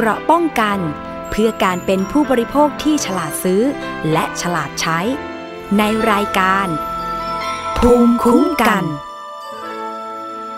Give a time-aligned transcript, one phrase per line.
[0.00, 0.78] เกราะป้องกัน
[1.30, 3.62] เพื่อการเป็นผู้บริโภคที่ฉลาดซื้อ
[4.12, 4.98] และฉลาดใช้
[5.78, 5.82] ใน
[6.12, 6.66] รายการ
[7.78, 8.84] ภูมิคุ้มกัน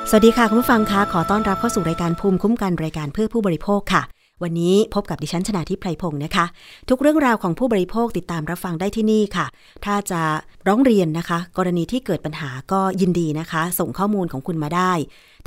[0.08, 4.02] สวัสดีค่ะ คุณผู้ฟังคะขอต้อนรับเข้าสู่รายการภูมิคุ้มกันรายการเพื่อผู้บริโภคค่ะ
[4.42, 6.46] วันนี้พบกับดิฉันชนาทิพไพรพงศ์นะคะ
[6.88, 9.46] ทุกเรื่องราวของผู้บริโภคติดตามรับฟังได้ที่นี่ค่ะ
[9.84, 10.20] ถ้าจะ
[10.68, 14.92] ร้องเรียนนะคะ กรณีที่เกิดปัญหาก็ยินดีนะคะ ส่งข้อมูลของคุณมาได้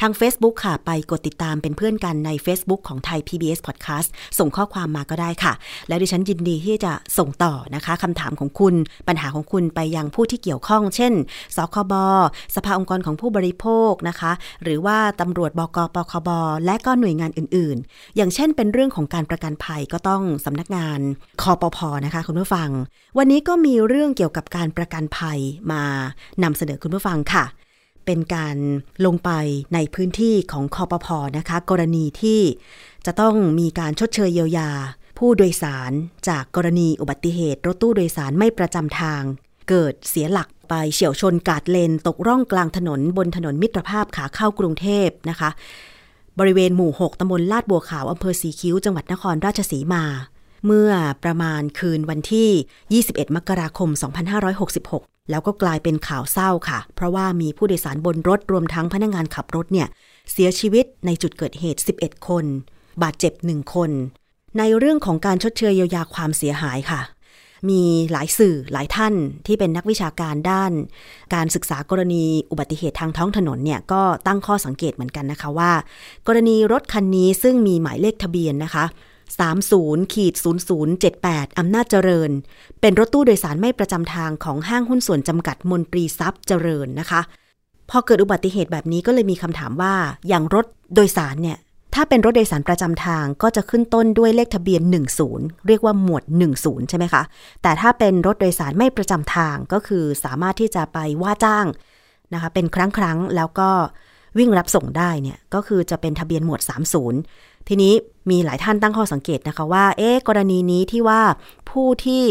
[0.05, 4.09] ทาง Facebook ค่ะ ไปกดติดตามเป็นเพื่อนกันใน Facebook ของไทย PBS Podcast
[4.39, 5.53] ส่งข้อความมาก็ได้ค่ะ
[5.87, 8.75] แล้วดิฉันยินดีที่จะส่งต่อนะคะคำถามของคุณ
[9.07, 11.13] ปัญหาของคุณไปยังผู้ที่เกี่ยวข้อง เช่น
[11.55, 11.93] สคบ
[12.55, 14.31] สภาองค์กรของผู้บริโภคนะคะ
[14.63, 16.29] หรือว่าตำรวจบกปคบ
[16.65, 20.99] และก็หน่วยงานอื่น ๆ อย่างเช่น เป็นเรื่องของการประกันภัยก็ต้องสำนักงาน
[21.41, 22.69] คอปพนะคะคุณผู้ฟัง
[23.17, 25.39] วันนี้ก็มีเรื่องเกี่ยวกับการประกันภัย
[25.71, 25.83] มา
[26.43, 27.45] นำเสนอคุณผู้ฟังค่ะ
[28.05, 28.57] เป็นการ
[29.05, 29.31] ลงไป
[29.73, 32.41] ในพื้นที่ของคอปพอนะคะ กรณีที่
[33.05, 34.69] จะต้องมีการชดเชยเยียวยา
[35.19, 35.91] ผู้โดยสาร
[36.29, 39.21] จากกรณีอุบัติเหตุ รถตู้โดยสารไม่ประจำทาง
[39.69, 45.49] เกิดเสียหลักไปเฉียวชนกาดเลนตกร่องกลางถนนบนถนนมิตรภาพขาเข้ากรุงเทพนะคะ
[46.39, 50.03] บริเวณหมู่ 6ตำบลลาดบัวขาวอำเภอสีคิ้ว จังหวัดนครราชสีมา
[50.65, 50.91] เมื่อ
[51.23, 59.87] ประมาณคืนวันที่ 21 มกราคม 2566 แล้วก็กลายเป็นข่าวเศร้าค่ะ เพราะว่ามีผู้โดยสารบนรถรวมทั้งพนักงานขับรถเนี่ย
[60.31, 62.45] เสียชีวิตในจุดเกิดเหตุ 11 คน
[63.03, 63.91] บาดเจ็บ 1 คน
[64.57, 67.01] ในเรื่องของการชดเชยเยียวยาความเสียหายค่ะ
[67.69, 69.13] มีหลายสื่อหลายท่าน
[69.45, 70.71] ที่เป็นนักวิชาการด้าน
[71.33, 75.71] การศึกษากรณีอุบัติเหตุทางท้องถนนเนี่ยก็ตั้งข้อสังเกตเหมือนกันนะคะว่า
[76.27, 78.85] กรณีรถคันนี้ซึ่งมีหมายเลขทะเบียนนะคะ
[79.31, 80.33] 30ขีด
[80.95, 82.31] 0078 อำนาจเจริญ
[82.81, 87.21] เป็นรถตู้โดยสารไม่ประจำทางของห้างหุ้นส่วนจำกัดมนตรีทรัพย์เจริญนะคะ
[87.89, 89.93] พอเกิดอุบัติเหตุแบบนี้ก็เลยมีคำถามว่า
[90.27, 90.65] อย่างรถ
[90.95, 91.57] โดยสารเนี่ย
[91.95, 94.81] ถ้าเป็นรถโดยสารประจำทางก็จะขึ้นต้นด้วยเลขทะเบียน
[95.25, 96.23] 10 เรียกว่าหมวด
[96.57, 97.23] 10 ใช่ไหมคะ
[97.61, 101.65] แต่ถ้าเป็นรถโดยสารไม่ประจำทางก็คือสามารถที่จะไปว่าจ้าง
[102.33, 103.69] นะคะเป็นครั้งครั้งแล้วก็
[104.37, 106.61] วิ่งรับส่งได้เนี่ยก็คือจะเป็นทะเบียนหมวด
[107.11, 107.93] 30 ทีนี้
[108.29, 111.21] มีหลายท่านตั้งข้อสังเกตนะคะว่า เอ๊ะกรณีนี้ที่ว่า
[111.69, 112.23] ผู้ที่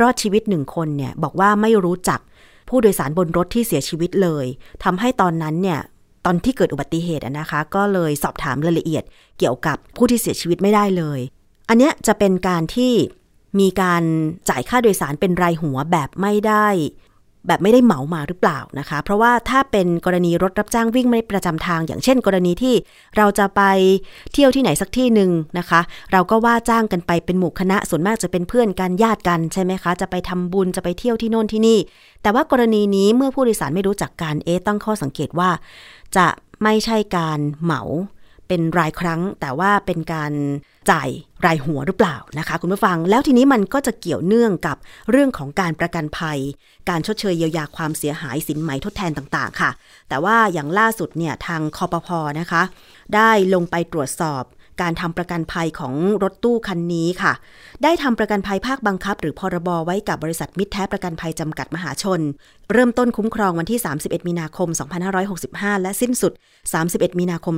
[0.00, 2.20] รอดชีวิตหนึ่งคนเนี่ยบอกว่าไม่รู้จัก
[2.68, 4.46] ผู้โดยสารบนรถที่เสียชีวิตเลย
[4.84, 5.80] ทำให้ตอนนั้นเนี่ย
[6.24, 9.04] ตอนที่เกิดอุบัติเหตุนะคะ ก็เลยสอบถามรายละเอียด
[9.38, 11.20] เกี่ยวกับผู้ที่เสียชีวิตไม่ได้เลย
[11.68, 12.92] อันเนี้ยจะเป็นการที่
[13.60, 14.02] มีการ
[14.48, 16.66] จ่ายค่าโดยสารเป็นรายหัวแบบไม่ได้
[17.46, 22.74] แบบไม่ได้เหมามาหรือเปล่านะคะ เพราะว่าถ้าเป็นกรณีรถรับจ้างวิ่งไม่ประจำทาง อย่างเช่น กรณีที่
[23.16, 23.62] เราจะไป
[24.32, 25.80] เที่ยวที่ไหนสักที่หนึ่งนะคะ
[26.12, 31.78] เราก็ว่าจ้างกันไปเป็นหมู่คณะส่วนมากจะเป็นเพื่อนกันญาติกันใช่ไหมคะ จะไปทำบุญจะไปเที่ยวที่โน่นที่นี่
[32.22, 35.50] แต่ว่ากรณีนี้เมื่อผู้โดยสารไม่รู้จักการเอตั้งข้อสังเกตว่า
[36.16, 36.26] จะ
[36.62, 37.82] ไม่ใช่การเหมา
[38.48, 40.32] เป็นรายครั้ง แต่ว่าเป็นการ
[40.90, 41.08] จ่าย
[41.46, 44.76] รายหัวหรือเปล่านะคะ คุณผู้ฟัง แล้วทีนี้มันก็จะเกี่ยวเนื่องกับ
[45.10, 46.38] เรื่องของการประกันภัย
[46.88, 49.70] การชดเชยเยียวยาความเสียหายสินไหมทดแทนต่างๆ ค่ะ
[50.08, 52.62] แต่ว่าอย่างล่าสุดเนี่ยทางคอปพอนะคะ
[53.14, 54.44] ได้ลงไปตรวจสอบ
[54.82, 57.32] การทำประกันภัยของรถตู้คันนี้ค่ะ
[57.82, 62.20] ได้ทำประกันภัยภาคบังคับ หรือพรบไว้กับบริษัทมิตรแท้ประกันภัยจำกัดมหาชน
[62.74, 64.68] เริ่มต้นคุ้มครองวันที่ 31 มีนาคม
[65.26, 66.32] 2565 และสิ้นสุด
[66.76, 67.56] 31 มีนาคม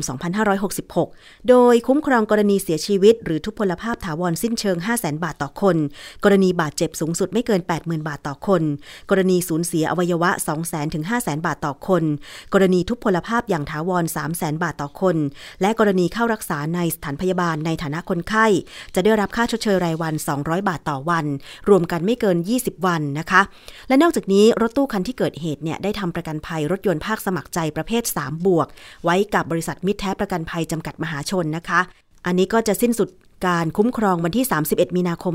[0.93, 5.77] 2566 โดยคุ้มครองกรณีเสียชีวิต หรือทุพพลภาพถาวรสิ้นเชิง 500,000 บาทต่อคน
[6.25, 8.62] กรณีบาดเจ็บสูงสุดไม่เกิน 80,000 บาทต่อคน
[9.11, 10.31] กรณีสูญเสียอวัยวะ
[10.62, 12.05] 200,000 ถึง 500,000 บาทต่อคน
[12.53, 15.17] กรณีทุพพลภาพอย่างถาวร 300,000 บาทต่อคน
[15.61, 18.47] และกรณีเข้ารักษาในสถานพยาบาลในฐานะคนไข้
[18.94, 21.27] จะได้รับค่าชดเชยรายวัน 200 บาทต่อวัน
[21.69, 23.43] รวมกันไม่เกิน 20 วันนะคะ
[23.89, 28.69] และนอกจากนี้รถตู้คันที่เกิดเหตุเนี่ยได้ทำประกันภัยรถยนต์ภาคสมัครใจประเภท 3 บวก
[29.05, 31.81] ไว้กับบริษัทมิตรแท้ประกันภัยจำกัดมหาชนนะคะ
[32.27, 33.09] อันนี้ก็จะสิ้นสุด
[33.47, 35.35] การคุ้มครองวันที่ 31 มีนาคม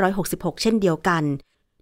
[0.00, 1.22] 2566 เช่นเดียวกัน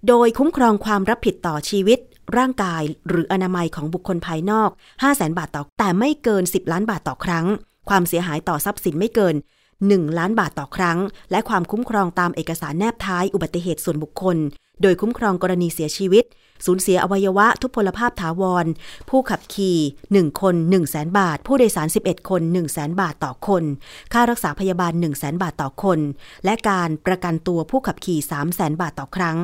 [0.09, 1.99] โดยคุ้มครองความรับผิดต่อชีวิต
[2.37, 4.71] ร่างกายหรืออนามัยของบุคคลภายนอก
[5.03, 7.47] 500,000 บาทต่อ แต่ไม่เกิน 10 ล้านบาทต่อครั้ง
[7.89, 9.34] ความเสียหายต่อทรัพย์สินไม่เกิน
[9.77, 10.98] 1 ล้านบาทต่อครั้ง
[11.31, 14.37] และความคุ้มครองตามเอกสารแนบท้ายอุบัติเหตุส่วนบุคคล
[14.83, 16.25] โดยคุ้มครองกรณีเสียชีวิต
[16.66, 18.66] สูญเสียอวัยวะทุพพลภาพถาวร
[19.10, 19.78] ผู้ขับขี่
[20.10, 23.01] 1 คน 1 0 0 0 0แบาท ผู้โดยสาร 11 คน 1 0 0 0 0
[23.01, 23.65] บาทต่อคน
[24.12, 25.98] ค่ารักษาพยาบาล 1 0 0 0 0 0 บาทต่อคน
[26.45, 29.36] และการประกันตัวผู้ขับขี่ 3 0 0 0 0 0 บาทต่อครั้ง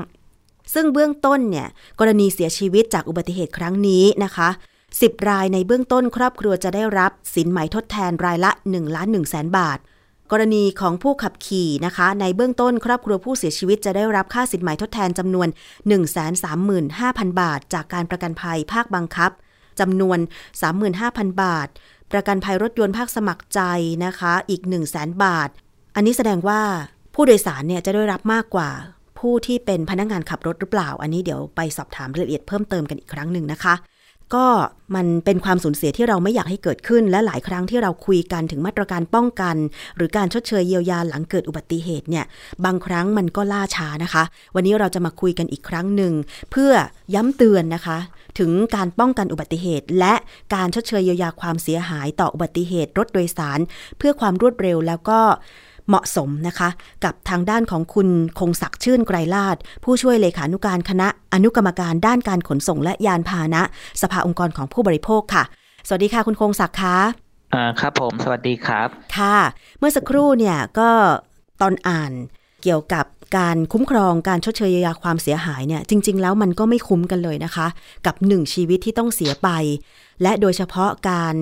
[0.75, 1.69] ซึ่งเบื้องต้นเนี่ย
[1.99, 4.49] กรณีเสียชีวิตจากอุบัติเหตุครั้งนี้นะคะ
[4.89, 9.79] 10 รายในเบื้องต้นครอบครัวจะได้รับสินไหมทดแทนรายละ1ล้าน1แสนบาท
[10.33, 15.49] กรณีของผู้ขับขี่นะคะ ในเบื้องต้นครอบครัวผู้เสียชีวิตจะได้รับค่าสินไหมทดแทนจำนวน
[16.25, 19.31] 135,000 บาท จากการประกันภัยภาคบังคับ
[19.81, 20.19] จำนวน
[20.81, 21.69] 35,000 บาท
[22.13, 23.61] ประกันภัยรถยนต์ภาคสมัครใจ
[24.05, 25.49] นะคะ อีก 1 0 0 0 0 0บาท
[25.95, 26.61] อัอันนี้แสดงว่า
[27.15, 28.71] ผู้โดยสารเนี่ยจะได้รับมากกว่า
[29.19, 33.75] ผู้ที่เป็นพนักงานขับรถหรือเปล่า อันนี้เดี๋ยวไปสอบถามรายละเอียดเพิ่มเติมกันอีกครั้งหนึ่งนะคะ
[34.35, 34.47] ก็
[34.97, 39.57] มันเป็นความสูญเสียที่เราไม่อยากให้เกิดขึ้น และหลายครั้งที่เราคุยกันถึงมาตรการป้องกัน
[39.97, 42.25] หรือการชดเชยเยียวยาหลังเกิดอุบัติเหตุเนี่ย
[42.65, 44.25] บางครั้งมันก็ล่าช้านะคะ
[44.55, 46.13] วันนี้เราจะมาคุยกันอีกครั้งหนึ่ง
[46.51, 46.73] เพื่อ
[47.15, 47.99] ย้ำเตือนนะคะ
[48.39, 50.15] ถึงการป้องกันอุบัติเหตุ และ
[50.55, 53.61] การชดเชยเยียวยาความเสียหายต่ออุบัติเหตุรถโดยสาร
[53.99, 55.21] เพื่อความรวดเร็วแล้วก็
[55.89, 56.69] เหมาะสมนะคะ
[57.05, 63.63] กับทางด้านของคุณคงศักดิ์ชื่นไกรลาดผู้ช่วยเลขานุการคณะอนุกรรมการด้านการขนส่งและยานพาหนะ
[64.03, 65.45] สภาองค์กรของผู้บริโภคค่ะ
[65.87, 66.97] สวัสดีค่ะคุณคงศักดิ์คะ
[67.55, 69.39] อ่าครับผม สวัสดีครับ ค่ะ
[69.79, 70.91] เมื่อสักครู่เนี่ยก็
[71.61, 72.13] ตอนอ่าน
[72.63, 73.07] เกี่ยวกับ
[73.37, 77.67] การคุ้มครองการชดเชยเยียวยาความเสียหายเนี่ยจริง ๆ แล้วมันก็ไม่คุ้มกันเลยนะคะ
[78.07, 79.49] กับหนึ่งชีวิตที่ต้องเสียไป
[80.23, 81.37] และโดยเฉพาะการ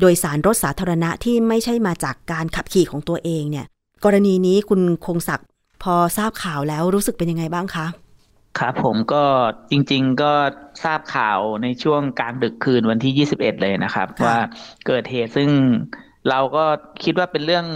[0.00, 3.66] โดยสารรถสาธารณะที่ไม่ใช่มาจากการขับขี่ของตัวเองเนี่ย
[4.04, 5.48] กรณีนี้คุณคงศักดิ์
[5.82, 7.86] พอทราบข่าวแล้วรู้สึกเป็นยังไงบ้างคะ
[8.58, 9.24] ครับผมก็
[9.70, 10.32] จริง ๆก็
[10.84, 14.38] ทราบข่าวในช่วงกลางดึกคืนวันที่ 21 เลยนะครับค่ะว่า
[14.86, 15.48] เกิดเหตุซึ่ง
[16.28, 16.64] เราก็
[17.04, 17.66] คิดว่าเป็นเรื่อง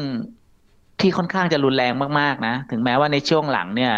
[1.00, 3.92] ที่ค่อนข้างจะรุนแรงมากๆนะ ถึงแม้ว่าในช่วงหลังเนี่ย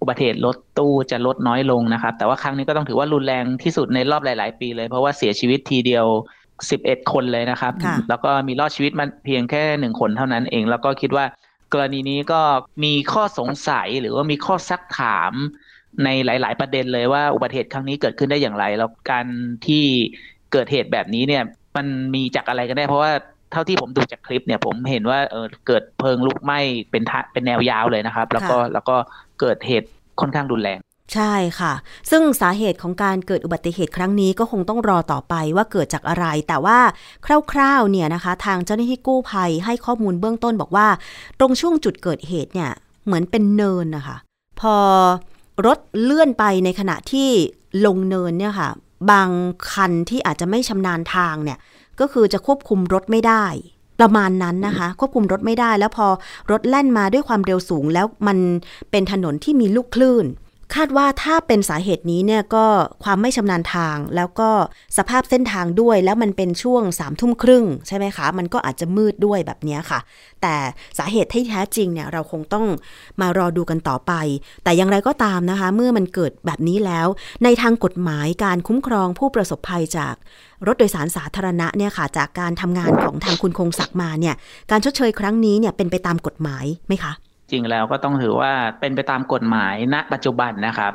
[0.00, 6.06] อุบัติเหตุรถตู้จะลดน้อยลงนะครับ แต่ว่าครั้งนี้ก็ต้องถือว่ารุนแรงที่สุดในรอบหลาย ๆ ปีเลย เพราะว่าเสียชีวิตทีเดียว
[6.58, 11.24] 11 คนเลยนะครับค่ะแล้วก็มีรอดชีวิตมันเพียงแค่หนึ่งคนเท่านั้นเอง แล้วก็คิดว่า
[11.72, 12.40] กรณีนี้ก็
[12.84, 15.32] มีข้อสงสัยหรือว่ามีข้อซักถาม
[16.04, 19.26] ในหลาย ๆ ประเด็นเลยว่าอุบัติเหตุครั้งนี้เกิดขึ้นได้อย่างไร แล้วการ
[19.66, 19.84] ที่
[20.52, 21.42] เกิดเหตุแบบนี้เนี่ย
[21.76, 23.12] มันมีจากอะไรกันแน่เพราะว่า
[23.52, 26.58] เท่าที่ผมดูจากคลิปเนี่ยผมเห็นว่าเออเกิดเพลิงลุกไหม้
[26.90, 28.96] เป็นทะเป็นแนวยาวเลยนะครับ แล้วก็ค่ะแล้วก็
[29.40, 29.88] เกิดเหตุ
[30.20, 30.78] ค่อนข้างรุนแรง
[31.14, 31.72] ใช่ค่ะ
[32.10, 36.78] ซึ่งสาเหตุของการเกิดอุบัติเหตุครั้งนี้ก็คงต้องรอต่อไปว่าเกิดจากอะไร แต่ว่า
[37.52, 40.86] คร่าวๆเนี่ยนะคะ ทางเจ้าหน้าที่กู้ภัยให้ข้อมูลเบื้องต้นบอกว่า
[41.38, 42.70] ตรงช่วงจุดเกิดเหตุเนี่ย
[43.04, 44.16] เหมือนเป็นเนินนะคะ
[44.60, 44.76] พอ
[45.66, 47.28] รถเลื่อนไปในขณะที่
[47.86, 48.70] ลงเนินเนี่ยค่ะ
[49.10, 49.28] บาง
[49.72, 51.58] คันที่อาจจะไม่ชำนาญทางเนี่ย
[52.00, 53.44] ก็คือจะควบคุมรถไม่ได้
[54.00, 56.06] ประมาณนั้นนะคะ ควบคุมรถไม่ได้ แล้วพอ
[56.50, 58.38] รถแล่นมาด้วยความเร็วสูง แล้วมัน
[58.90, 60.26] เป็นถนนที่มีลูกคลื่น
[60.74, 62.66] คาดว่าถ้าเป็นสาเหตุนี้เนี่ยก็
[63.04, 64.50] ความไม่ชำนาญทางแล้วก็
[64.98, 70.00] สภาพเส้นทางด้วย แล้วมันเป็นช่วงสามทุ่มครึ่งใช่ไหมคะ มันก็อาจจะมืดด้วยแบบนี้ค่ะ
[70.42, 70.54] แต่
[70.98, 72.66] สาเหตุที่แท้จริงเนี่ยเราคงต้อง
[73.20, 74.12] มารอดูกันต่อไป
[74.64, 77.06] แต่อย่างไรก็ตามนะคะ เมื่อมันเกิดแบบนี้แล้ว
[77.44, 80.14] ในทางกฎหมายการคุ้มครองผู้ประสบภัยจาก
[80.66, 84.34] รถโดยสารสาธารณะเนี่ยค่ะ จากการทำงานของทางคุณคงศักดิ์มาเนี่ย
[84.70, 87.14] การชดเชยครั้งนี้เนี่ยเป็นไปตามกฎหมายไหมคะ
[87.54, 90.92] ริงแล้วก็ต้องถือว่าเป็นไปตามกฎหมายณ ปัจจุบันนะครับ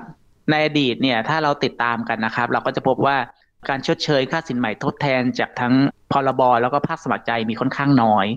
[0.50, 3.18] ในอดีตเนี่ยถ้าเราติดตามกันนะครับ เราก็จะพบว่า
[3.70, 5.74] การชดเชยค่าสินใหม่ทดแทนจากทั้ง
[6.12, 8.28] พรบแล้วก็ภาคสมัครใจมีค่อนข้างน้อย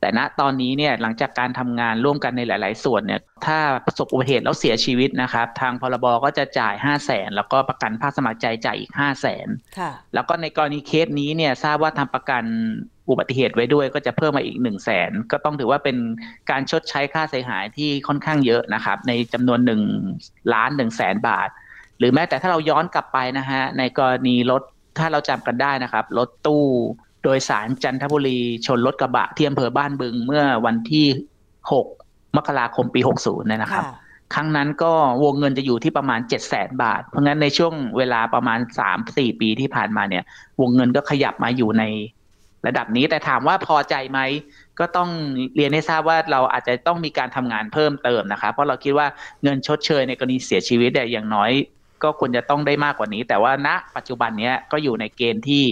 [0.00, 9.48] แต่ณตอนนี้เนี่ยหลังจากการทำงานร่วมกันในหลาย ๆ ส่วนเนี่ยถ้าประสบอุบัติเหตุแล้วเสียชีวิตนะครับ ทางพรบก็จะจ่าย5 0 0แสนแล้วก็ประกันภาคสมัครใจจ่ายอีก5 0 0แสน
[9.78, 12.44] ค่ะแล้วก็ในกรณีเคสนี้เนี่ยทราบว่าทำประกัน
[13.08, 15.96] อุบัติเหตุไว้ด้วยก็จะเพิ่มมาอีกหนึ่งแสนก็ต้องถือว่าเป็น
[16.50, 19.82] การชดใช้ค่าเสียหายที่ค่อนข้างเยอะนะครับ ในจำนวนหนึ่ง
[20.54, 21.48] ล้านหนึ่งแสนบาท
[21.98, 24.62] หรือแม้แต่ถ้าเราย้อนกลับไปนะฮะในกรณีรถ
[24.98, 26.64] ถ้าเราจำกันได้นะครับรถตู้
[27.24, 31.06] โดยสารจันทบุรีชนรถกระบะที่อำเภอบ้านบึงเมื่อวันที่
[31.70, 33.84] 6 มกราคมปี 60เนี่ยนะครับ
[34.34, 34.92] ครั้งนั้นก็
[35.24, 38.58] วงเงินจะอยู่ที่ประมาณ 7 0 0แสนบาท เพราะงั้นในช่วงเวลาประมาณ
[39.00, 40.24] 3-4 ปีที่ผ่านมาเนี่ย
[40.60, 41.84] วงเงินก็ขยับมาอยู่ใน
[42.66, 44.20] ระดับนี้แต่ถามว่าพอใจไหม
[44.78, 45.10] ก็ต้อง
[45.56, 49.06] เรียนให้ทราบว่าเราอาจจะต้องมีการทำงานเพิ่มเติมนะครับเพราะเราคิดว่า
[49.42, 51.50] เงินชดเชยในกรณีเสียชีวิตเนี่ยอย่างน้อย
[52.02, 55.64] ก็ควรจะต้องได้มากกว่านี้ แต่ว่าณปัจจุบันเนี้ยก็อยู่ในเกณฑ์ที่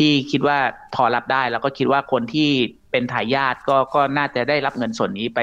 [0.00, 0.58] ที่คิดว่า
[0.94, 2.50] พอรับได้แล้วก็คิดว่าคนที่
[2.90, 5.40] เป็นทายาทก็ก็น่าจะได้รับเงินส่วนนี้ไป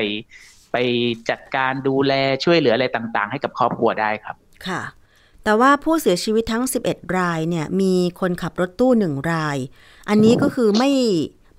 [0.71, 0.77] ไป
[1.29, 4.35] จัดการดูแลช่วยเหลืออะไรต่างๆ ให้กับครอบครัวได้ครับ
[4.67, 4.81] ค่ะ
[5.43, 9.57] แต่ว่าผู้เสียชีวิตทั้ง 11 รายเนี่ย มีคนขับรถตู้หนึ่งราย
[10.09, 10.91] อันนี้ก็คือไม่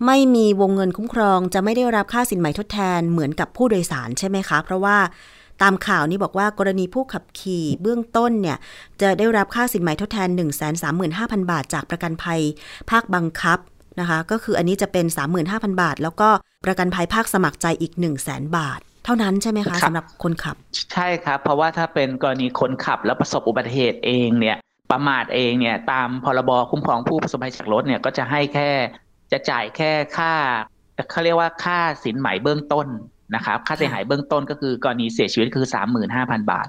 [0.06, 4.96] ไม่มีวงเงินคุ้มครองจะไม่ได้รับค่าสินไหมทดแทนเหมือนกับผู้โดยสารใช่ไหมคะ เพราะว่า
[5.62, 8.58] ตามข่าวนี้บอกว่ากรณีผู้ขับขี่เบื้องต้นเนี่ย
[9.00, 12.40] จะได้รับค่าสินไหมทดแทน 1 3 5 0 0 0 บาท จากประกันภัย
[12.90, 13.58] ภาคบังคับ
[14.00, 15.06] นะคะก็คืออันนี้จะเป็น
[15.44, 16.28] 35,000 บาท แล้วก็
[16.64, 20.56] ประกันภัยภาคสมัครใจอีก 1 0 0 0 0แบาท เท่านั้นใช่ไหมคะครับสำหรับคนขับ
[20.92, 24.56] ใช่ครับ เพราะว่าถ้าเป็นกรณีคนขับแล้วประสบอุบัติเหตุเองเนี่ย
[24.92, 28.70] ประมาทเองเนี่ยตามพรบคุ้มครองผู้ประสบภัยจากรถเนี่ยก็จะให้แค่
[29.32, 30.34] จะจ่ายแค่ค่า
[31.10, 32.86] เขาเรียกว่าค่าสินไหมเบื้องต้น
[33.34, 35.66] นะครับค่าเสียหายเบื้องต้นก็คือกรณีเสียชีวิตคือ
[36.08, 36.68] 35,000 บาท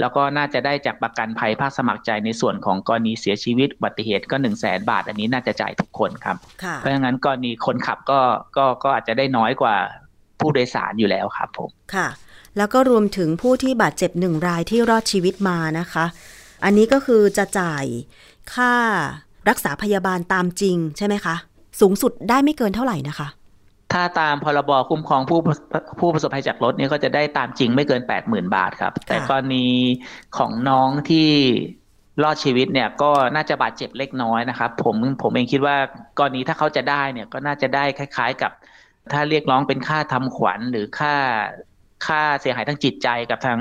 [0.00, 8.20] แล้วก็น่าจะได้จากประกันภัยภาคสมัครใจในส่วนของกรณีเสียชีวิตอุบัติเหตุก็ 1 0 0 0 0แบาท อันนี้น่าจะจ่ายทุกคนครับค่ะเพราะฉะนั้นกรณีคนขับก็
[8.56, 9.74] ก็ก็อาจจะได้น้อยกว่า
[10.40, 12.08] ผู้โดยสารอยู่แล้วครับผมค่ะ
[12.56, 16.04] แล้วก็รวมถึงผู้ที่บาดเจ็บหนึ่งรายที่รอดชีวิตมานะคะ
[16.64, 17.84] อันนี้ก็คือจะจ่าย
[18.54, 18.72] ค่า
[19.48, 21.34] รักษาพยาบาลตามจริงใช่ไหมคะ
[21.80, 23.28] สูงสุดได้ไม่เกินเท่าไหร่นะคะ
[23.92, 25.40] ถ้าตามพรบคุ้มครองผู้
[26.00, 29.66] ผู้ประสบภัยจากรถเนี่ยก็จะได้ตามจริงไม่เกินแปดหมื่นบาทครับ แต่กรณี
[30.36, 31.30] ของน้องที่
[32.22, 35.76] รอดชีวิตเนี่ยก็น่าจะบาดเจ็บเล็กน้อยนะครับผมผมเองคิดว่า
[36.18, 38.52] กรณีถ้าเขาจะได้เนี่ยก็น่าจะได้คล้าย ๆ กับ
[39.12, 41.14] ถ้าเรียกร้องเป็นค่าทำขวัญหรือค่า
[42.06, 43.58] ค่าเสียหายทางจิตใจกับทาง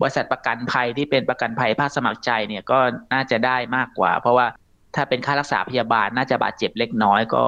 [0.00, 2.78] บริษัทประกันภัยที่เป็นประกันภัยภาคสมัครใจเนี่ยก็
[3.12, 4.46] น่าจะได้มากกว่า เพราะว่า
[4.94, 7.44] ถ้าเป็นค่ารักษาพยาบาลน่าจะบาดเจ็บเล็กน้อยก็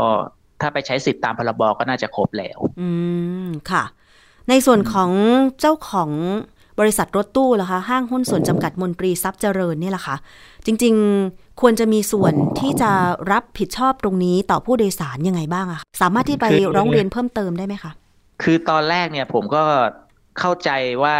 [0.60, 2.88] ถ้าไปใช้สิทธิตามพรบก็น่าจะครบแล้ว อื
[3.46, 3.84] มค่ะ
[4.48, 5.10] ในส่วนของ
[5.60, 6.10] เจ้าของ
[6.80, 10.16] บริษัทรถตู้ล่ะคะห้างหุ้นส่วนจำกัดมนตรีทรัพย์เจริญเนี่ยแหละคะ
[10.66, 10.94] จริง
[11.26, 12.90] ๆ ควรจะมีส่วนที่จะ
[13.32, 16.46] รับผิดชอบตรงนี้ต่อผู้โดยสารยังไงบ้างอะสามารถที่ไป
[16.76, 17.92] ร้องเรียนเพิ่มเติมได้ไหมคะ
[18.42, 19.64] คือตอนแรกเนี่ยผมก็
[20.38, 20.70] เข้าใจ
[21.02, 21.16] ว่า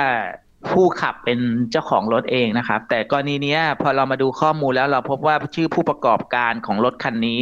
[0.71, 1.39] ผู้ขับเป็น
[1.71, 7.41] เจ้าของรถเองนะครับ แต่กรณีนี้พอเรามาดูข้อมูลแล้วเราพบว่าชื่อผู้ประกอบการของรถคันนี้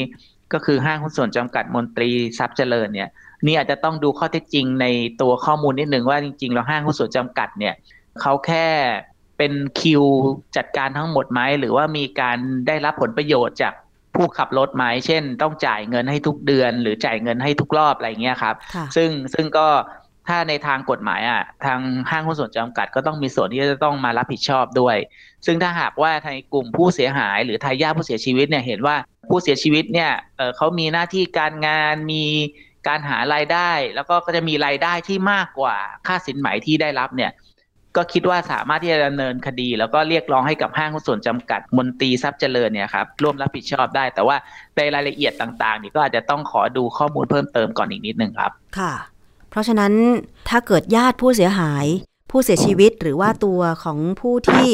[0.53, 3.09] ก็คือห้างหุ้นส่วนจำกัดมนตรีทรัพย์เจริญเนี่ย
[3.47, 4.87] นี่อาจจะต้องดูข้อเท็จจริงใน
[5.21, 7.75] ตัวข้อมูลนิดหนึ่งว่าจริงๆเราห้างหุ้นส่วนจำกัดเนี่ย
[8.21, 8.67] เขาแค่
[9.39, 10.03] เป็นคิว
[10.57, 13.75] จัดการทั้งหมดไหมหรือว่ามีการได้รับผลประโยชน์จาก
[14.15, 18.55] ผู้ขับรถไหมเช่น ต้องจ่ายเงินให้ทุกเดือน หรือจ่ายเงินให้ทุกรอบอะไรเงี้ยครับ
[18.97, 19.67] ซึ่งซึ่งก็
[20.29, 21.81] ถ้าในทางกฎหมายอะทาง
[22.11, 24.97] ห้างหุ้นส่วนจำกัดก็ต้องมีส่วนที่จะต้องมารับผิดชอบด้วย
[25.47, 28.97] ซึ่งถ้าหากว่าในกลุ่มผู้เสียหาย หรือทายาทผู้เสียชีวิตเนี่ยเห็นว่า
[29.31, 30.11] ผู้เสียชีวิตเนี่ย
[30.57, 32.25] เขามีหน้าที่การงานมี
[32.89, 37.33] การหารายได้ แล้วก็ก็จะมีรายได้ที่มากกว่าค่าสินไหมที่ได้รับเนี่ย
[37.97, 44.37] ก็คิดว่าสามารถที่จะดำเนินคดี แล้วก็เรียกร้องให้กับห้างหุ้นส่วนจำกัดมนตรีทรัพย์เจริญเนี่ยครับร่วมรับผิดชอบได้ แต่ว่า
[44.77, 48.93] ในรายละเอียดต่างๆนี่ก็อาจจะต้องขอดูข้อมูลเพิ่มเติมก่อนอีกนิดนึงครับ ค่ะ
[49.57, 49.93] ราะฉะนั้น
[50.49, 51.87] ถ้าเกิดญาติผู้เสียหาย
[52.31, 54.67] ผู้เสียชีวิตหรือว่าตัวของผู้ที่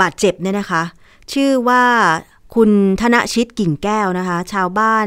[0.00, 0.82] บาดเจ็บเนี่ยนะคะ
[1.32, 1.84] ชื่อว่า
[2.54, 5.06] คุณธนชิตกิ่งแก้วนะคะ ชาวบ้าน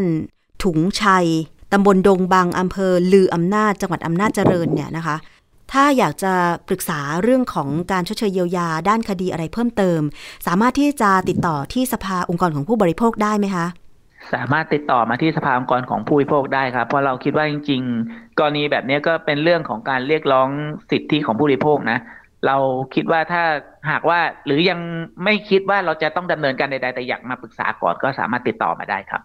[0.64, 1.28] ถุงชัย
[1.72, 5.16] ตำบลดงบางอำเภอลืออำนาจจังหวัดอำนาจเจริญเนี่ยนะคะ
[5.72, 6.34] ถ้าอยากจะ
[6.68, 10.02] ปรึกษาเรื่องของการชดเชยเยียวยาด้านคดีอะไรเพิ่มเติม
[10.48, 13.66] สามารถที่จะติดต่อที่สภาองค์กรของผู้บริโภคได้ไหมคะ
[14.34, 20.50] สามารถติดต่อมาที่สภาองค์กรของผู้บริโภคได้ครับ เพราะเราคิดว่าจริง ๆ กรณีแบบนี้ก็เป็นเรื่องของการเรียกร้อง
[20.92, 22.00] สิทธิของผู้บริโภคนะ
[22.48, 22.58] เรา
[22.96, 23.44] คิดว่าถ้า
[23.92, 24.80] หากว่าหรือยัง
[25.24, 29.22] ไม่คิดว่าเราจะต้องดำเนินการใดๆแต่อยากมาปรึกษาก่อนก็สามารถติดต่อมาได้ครับ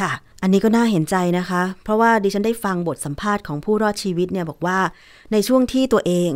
[0.00, 4.78] ค่ะ อันนี้ก็น่าเห็นใจนะคะ เพราะว่าดิฉันได้ฟังบทสัมภาษณ์ของผู้รอดชีวิตเนี่ยบอกว่า
[5.32, 6.30] ในช่วงที่ตัวเอง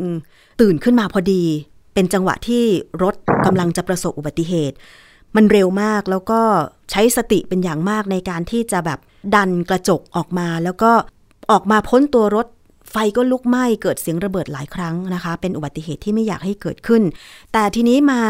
[0.61, 1.43] ตื่นขึ้นมาพอดี
[1.95, 2.65] เป็นจังหวะที่
[3.03, 3.15] รถ
[3.47, 4.77] กำลังจะประสบอุบัติเหตุ
[5.37, 6.41] มันเร็วมากแล้วก็
[6.91, 8.99] ใช้สติเป็นอย่างมากในการที่จะแบบ
[9.35, 10.93] ดันกระจกออกมา แล้วก็
[11.51, 12.47] ออกมาพ้นตัวรถ
[12.91, 17.03] ไฟก็ลุกไหม้เกิดเสียงระเบิดหลายครั้งนะคะ เป็นอุบัติเหตุที่ไม่อยากให้เกิดขึ้น
[17.53, 18.23] แต่ทีนี้มา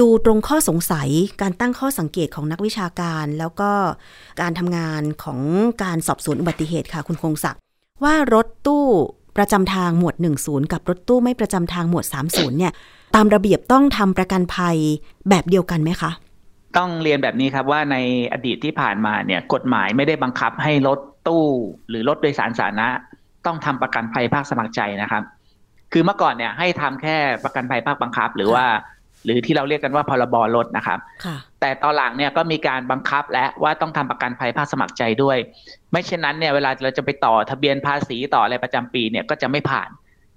[0.00, 1.08] ดูตรงข้อสงสัย
[1.42, 3.70] การตั้งข้อสังเกตของนักวิชาการ แล้วก็
[4.40, 5.40] การทำงานของ
[5.82, 7.60] การสอบสวนอุบัติเหตุค่ะคุณคงศักดิ์
[8.04, 8.86] ว่ารถตู้
[9.36, 12.72] ประจำทางหมวด 10 กับรถตู้ไม่ประจำทางหมวด 30 เนี่ย
[13.14, 14.76] ตามระเบียบต้องทำประกันภัย
[15.28, 16.10] แบบเดียวกันไหมคะ
[16.76, 17.96] ต้องเรียนแบบนี้ครับว่าใน
[18.32, 20.98] อดีตที่ผ่านมาเนี่ยกฎหมายไม่ได้บังคับให้รถ
[21.28, 21.46] ตู้
[21.88, 22.88] หรือรถโดยสารสาธารณะ
[23.46, 25.22] ต้องทำประกันภัยภาคสมัครใจนะครับ
[25.92, 28.64] คือเมื่อก่อนเนี่ยให้ทำแค่ประกันภัยภาคบังคับ หรือว่า
[29.24, 30.98] หรือที่เราเรียกกันว่าพรบรถนะครับ
[31.60, 35.38] แต่ตอนหลังเนี่ยก็มีการบังคับและว่าต้องทำประกันภัยภาคสมัครใจด้วย
[35.90, 39.90] ไม่เช่นนั้นเนี่ยเวลาเราจะไปต่อทะเบียนภาษีต่ออะไรประจำปีเนี่ยก็จะไม่ผ่าน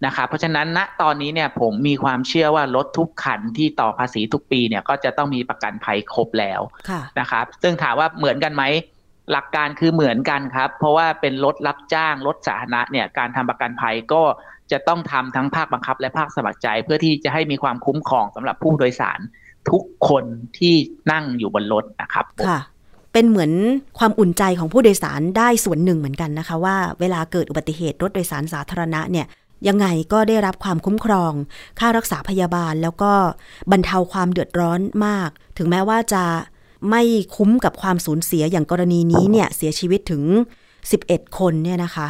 [0.06, 6.62] นะครับเพราะฉะนั้นณตอนนี้เนี่ยผมมีความเชื่อว่ารถทุกคันที่ต่อภาษีทุกปีเนี่ยก็จะต้องมีประกันภัยครบแล้ว
[7.20, 8.64] นะครับซึ่งถามว่าเหมือนกันไหม
[9.32, 14.22] หลักการคือเหมือนกันครับ เพราะว่าเป็นรถรับจ้างรถสาธารณะเนี่ยการทำประกันภัยก็
[14.72, 19.20] จะต้องทำทั้งภาคบังคับ และภาคสมัครใจ เพื่อที่จะให้มีความคุ้มครองสำหรับผู้โดยสาร
[19.70, 20.24] ทุกคน
[20.58, 20.76] ที่
[21.12, 22.60] นั่งอยู่บนรถนะครับค่ะ
[23.14, 23.52] เป็นเหมือน
[24.00, 29.28] ความอุ่นใจของผู้โดยสารได้ส่วนหนึ่งเหมือนกันนะคะ ว่าเวลาเกิดอุบัติเหตุรถโดยสารสาธารณะเนี่ย
[29.68, 31.34] ยังไงก็ได้รับความคุ้มครอง
[31.80, 33.12] ค่ารักษาพยาบาลแล้วก็
[33.72, 36.24] บรรเทาความเดือดร้อนมาก ถึงแม้ว่าจะ
[36.90, 37.02] ไม่
[37.36, 40.24] คุ้มกับความสูญเสียอย่างกรณีนี้เนี่ยเสียชีวิตถึง
[40.80, 42.08] 11 คนเนี่ยนะคะ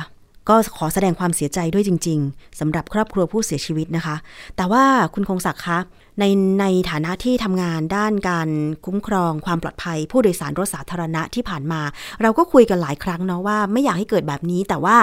[0.50, 4.16] ก็ขอแสดงความเสียใจด้วยจริง ๆสำหรับครอบครัวผู้เสียชีวิตนะคะ
[4.56, 4.84] แต่ว่า
[5.14, 5.80] คุณคงศักดิ์คะ
[6.20, 6.24] ใน
[6.60, 8.50] ในฐานะที่ทำงานด้านการ
[8.86, 11.82] คุ้มครองความปลอดภัย ผู้โดยสารรถสาธารณะที่ผ่านมา
[12.22, 14.98] เราก็คุยกันหลายครั้งเนาะว่าไม่อยากให้เกิดแบบนี้ แต่ว่า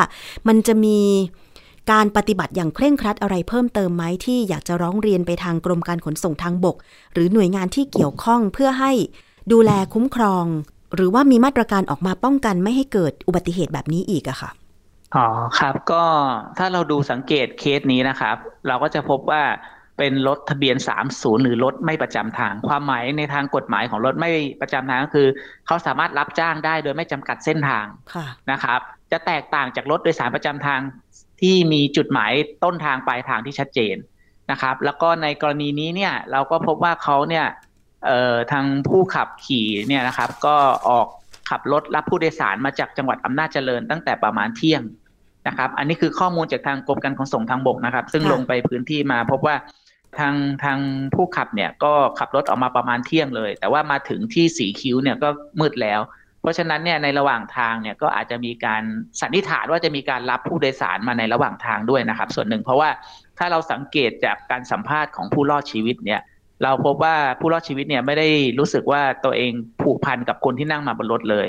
[0.49, 0.99] มันจะมี
[1.93, 6.77] การปฏิบัติอย่างเคร่งครัดอะไรเพิ่มเติมไหมที่อยากจะร้องเรียนไปทางกรมการขนส่งทางบก
[7.13, 8.93] หรือหน่วยงานที่เกี่ยวข้องเพื่อให้
[9.53, 10.45] ดูแลคุ้มครอง
[10.95, 14.51] หรือว่ามีมาตรการออกมาป้องกันไม่ให้เกิดอุบัติเหตุแบบนี้อีกอะค่ะ
[15.17, 15.27] อ๋อ
[15.61, 16.05] ครับก็
[16.59, 18.37] ถ้าเราดูสังเกตเคสนี้นะครับ
[18.69, 19.43] เราก็จะพบว่า
[19.99, 20.77] เป็นรถทะเบียน
[21.09, 25.29] 30 หรือรถไม่ประจำทาง ความหมายในทางกฎหมายของรถไม่ประจำทางก็คือ
[25.67, 27.87] เขาสามารถรับจ้างได้โดยไม่จำกัดเส้นทาง
[28.51, 28.81] นะครับ
[29.13, 30.81] จะแตกต่างจากรถโดยสารประจำทาง
[31.41, 32.33] ที่มีจุดหมาย
[32.65, 33.97] ต้นทางปลายทางที่ชัดเจน
[34.51, 37.47] นะครับ แล้วก็ในกรณีนี้เนี่ยเราก็พบว่าเขาเนี่ย
[38.07, 40.57] เอ่อทางผู้ขับขี่เนี่ยนะครับ ก็
[40.89, 41.07] ออก
[41.51, 44.83] ขับรถรับผู้โดยสารมาจากจังหวัดอำนาจเจริญตั้งแต่ประมาณเที่ยง
[45.49, 49.57] นะครับ อันนี้คือข้อมูลจากทางกรมการขนส่งทางบกนะครับ ซึ่งลงไปพื้นที่มาพบว่า
[50.19, 50.35] ทาง
[50.65, 50.79] ทาง
[51.15, 55.29] ผู้ขับเนี่ยก็ขับรถออกมาประมาณเที่ยงเลย แต่ว่ามาถึงที่สีคิ้วเนี่ยก็
[55.61, 56.01] มืดแล้ว
[56.41, 58.83] เพราะฉะนั้นเนี่ยในระหว่างทางเนี่ยก็อาจจะมีการ
[59.21, 62.89] สันนิษฐานว่าจะมีการรับผู้โดยสารมาในระหว่างทางด้วยนะครับ ส่วนหนึ่งเพราะว่า
[63.39, 66.21] ถ้าเราสังเกตจากการสัมภาษณ์ของผู้รอดชีวิตเนี่ย
[66.63, 71.49] เราพบว่าผู้รอดชีวิตเนี่ยไม่ได้รู้สึกว่าตัวเองผูกพันกับคนที่นั่งมาบนรถเลย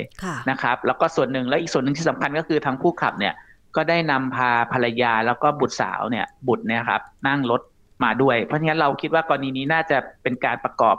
[0.50, 3.34] นะครับ แล้วก็ส่วนหนึ่งแล้วอีกส่วนหนึ่งที่สำคัญก็คือทางผู้ขับเนี่ย
[3.76, 7.60] ก็ได้นำพาภรรยาแล้วก็บุตรสาวเนี่ยบุตรเนี่ยครับนั่งรถ
[8.04, 10.96] มาด้วย เพราะฉะนั้นเราคิดว่ากรณีนี้น่าจะเป็นการประกอบ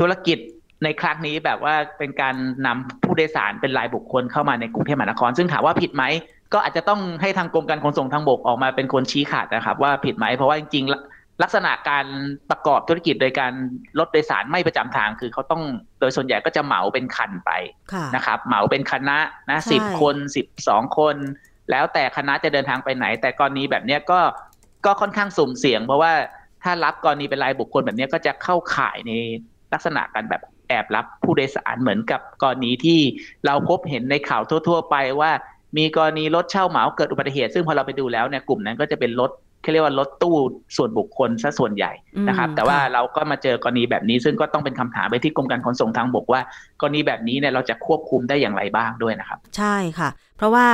[0.00, 0.38] ธุรกิจ
[0.84, 2.34] ในครั้งนี้แบบว่าเป็นการ
[2.66, 6.04] นำผู้โดยสารเป็นรายบุคคลเข้ามาในกรุงเทพมหานคร ซึ่งถามว่าผิดไหม
[6.52, 12.06] ก็อาจจะต้องให้ทางกรมการขนส่งทางบกออกมาเป็นคนชี้ขาดนะครับ ว่าผิดไหมเพราะว่าจริงๆ ลักษณะการ
[12.50, 13.52] ประกอบธุรกิจโดยการ
[13.98, 15.62] รถโดยสารไม่ประจำทาง คือเขาต้อง
[16.00, 17.50] โดยส่วนใหญ่ก็จะเหมาเป็นคันไป
[18.16, 19.18] นะครับ เหมาเป็นคณะ
[19.50, 21.16] นะสิบคนสิบสองคน
[21.72, 24.20] แล้วแต่คณะจะเดินทางไปไหน แต่กรณีแบบนี้ก็
[24.86, 26.12] ก็ค่อนข้างสุ่มเสี่ยง เพราะว่า
[26.62, 29.12] ถ้ารับกรณีเป็นรายบุคคลแบบนี้ก็จะเข้าข่ายใน
[29.72, 33.00] ลักษณะการแบบแอบรับผู้โดยสารเหมือนกับกรณีที่
[33.46, 35.30] เราพบเห็นในข่าวทั่ว ๆ ไปว่า
[35.78, 39.30] มีกรณีรถเช่าเหมาเกิดอุบัติเหตุ ซึ่งพอเราไปดูแล้วเนี่ยกลุ่มนั้นก็จะเป็นรถ
[39.62, 40.36] เขาเรียกว่ารถตู้
[40.76, 41.92] ส่วนบุคคลซะส่วนใหญ่
[42.28, 46.40] นะครับ แต่ว่าเราก็มาเจอกรณีแบบนี้ ซึ่งก็ต้องเป็นคำถามไปที่กรมการขนส่งทางบกว่า
[46.80, 50.66] กรณีแบบนี้เนี่ยเราจะควบคุมได้อย่างไรบ้างด้วยนะครับ ใช่ค่ะ เพราะว่า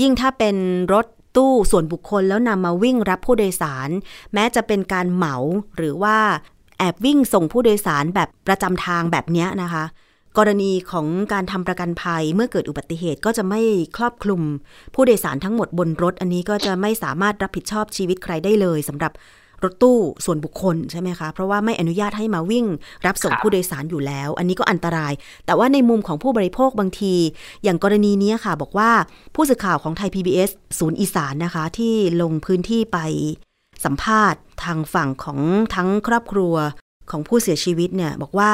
[0.00, 0.56] ยิ่งถ้าเป็น
[0.92, 3.88] รถตู้ส่วนบุคคลแล้วนำมาวิ่งรับผู้โดยสาร
[4.34, 5.36] แม้จะเป็นการเหมา
[5.76, 6.16] หรือว่า
[6.78, 9.84] แอบวิ่งส่งผู้โดยสารแบบประจำทางแบบนี้นะคะ
[10.38, 13.60] กรณีของการทำประกันภัยเมื่อเกิดอุบัติเหตุก็จะไม่
[13.96, 14.42] ครอบคลุม
[14.94, 19.12] ผู้โดยสารทั้งหมดบนรถ อันนี้ก็จะไม่สามารถรับผิดชอบชีวิตใครได้เลยสำหรับ
[19.64, 22.66] รถตู้ส่วนบุคคลใช่ไหมคะ เพราะว่าไม่อนุญาตให้มาวิ่ง
[23.06, 25.12] รับส่งผู้โดยสารอยู่แล้ว อันนี้ก็อันตราย
[25.46, 27.14] แต่ว่าในมุมของผู้บริโภคบางที
[27.64, 28.90] อย่างกรณีนี้ค่ะ บอกว่า
[29.34, 32.98] ผู้สื่อข่าวของไทย PBS ศูนย์อีสานนะคะ ที่ลงพื้นที่ไป
[33.84, 35.40] สัมภาษณ์ทางฝั่งของ
[35.74, 36.54] ทั้งครอบครัว
[37.10, 38.50] ของผู้เสียชีวิตเนี่ยบอกว่า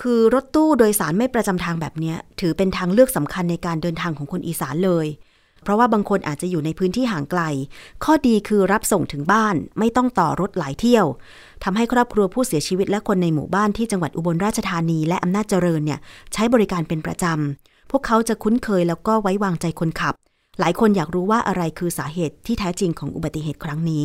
[0.00, 5.06] คือรถตู้โดยสารไม่ประจำทางแบบนี้ถือเป็นทางเลือกสำคัญในการเดินทางของคนอีสานเลย
[5.62, 7.42] เพราะว่าบางคนอาจจะอยู่ในพื้นที่ห่างไกล
[8.04, 11.06] ข้อดีคือรับส่งถึงบ้านไม่ต้องต่อรถหลายเที่ยว
[11.64, 16.00] ทำให้ครอบครัวผู้เสียชีวิตและคนในหมู่บ้านที่จังหวัดอุบลราชธานีและอำนาจเจริญเนี่ย
[16.32, 20.14] ใช้บริการเป็นประจำพวกเขาจะคุ้นเคยแล้วก็ไว้วางใจคนขับ
[20.60, 24.04] หลายคนอยากรู้ว่าอะไรคือสาเหตุที่แท้จริงของอุบัติเหตุครั้งนี้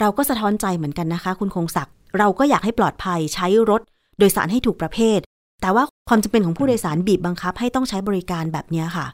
[0.00, 3.82] เราก็สะท้อนใจเหมือนกันนะคะ คุณคงศักดิ์เราก็อยากให้ปลอดภัยใช้รถ
[4.20, 5.18] โดยสารให้ถูกประเภท
[5.62, 9.06] แต่ว่าความจำเป็นของผู้โดยสารบีบบังคับให้ต้องใช้บริการแบบนี้ค่ะ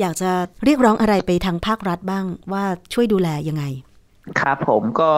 [0.00, 0.30] อยากจะ
[0.64, 3.64] เรียกร้องอะไรไปทางภาครัฐบ้างว่าช่วยดูแลยังไง
[4.40, 5.10] ครับผมก็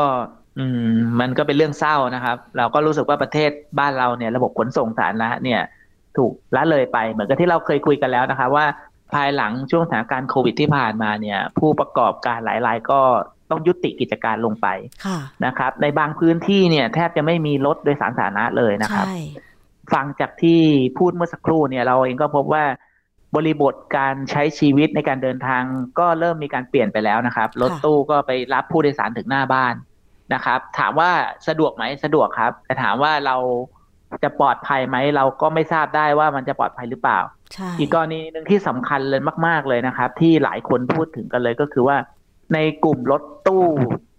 [0.59, 5.61] อืมมันก็เป็นเรื่องเศร้านะครับ เราก็รู้สึกว่าประเทศบ้านเราเนี่ยระบบขนส่งสาธารณะเนี่ย
[6.17, 8.67] ถูกละเลยไปเหมือนกับที่เราเคยคุยกันแล้วนะครับว่า
[9.15, 13.01] ภายหลังช่วงสถานการณ์โควิดที่ผ่านมาเนี่ย ผู้ประกอบการหลายๆก็
[13.51, 14.69] ต้องยุติกิจการลงไป
[15.47, 19.07] นะครับ ในบางพื้นที่เนี่ย แทบจะไม่มีรถโดยสารสาธารณะเลยนะครับ
[19.93, 20.61] ฟังจากที่
[20.99, 22.65] พูดเมื่อสักครู่เนี่ย เราเองก็พบว่า
[23.37, 25.63] บริบทการใช้ชีวิตในการเดินทาง
[25.99, 29.75] ก็เริ่มมีการเปลี่ยนไปแล้วนะครับ รถตู้ก็ไปรับผู้โดยสารถึงหน้าบ้าน
[30.35, 31.11] นะครับ ถามว่า
[31.49, 33.37] สะดวกไหมสะดวกครับ แต่ถามว่าเรา
[34.23, 37.19] จะปลอดภัยไหมเราก็ไม่ทราบได้ว่ามันจะปลอดภัยหรือเปล่า
[37.79, 41.97] อีกกรณีหนึ่งที่สำคัญเลยมาก ๆเลยนะครับ ที่หลายคนพูดถึงกันเลยก็คือว่า
[42.55, 43.67] ในกลุ่มรถตู้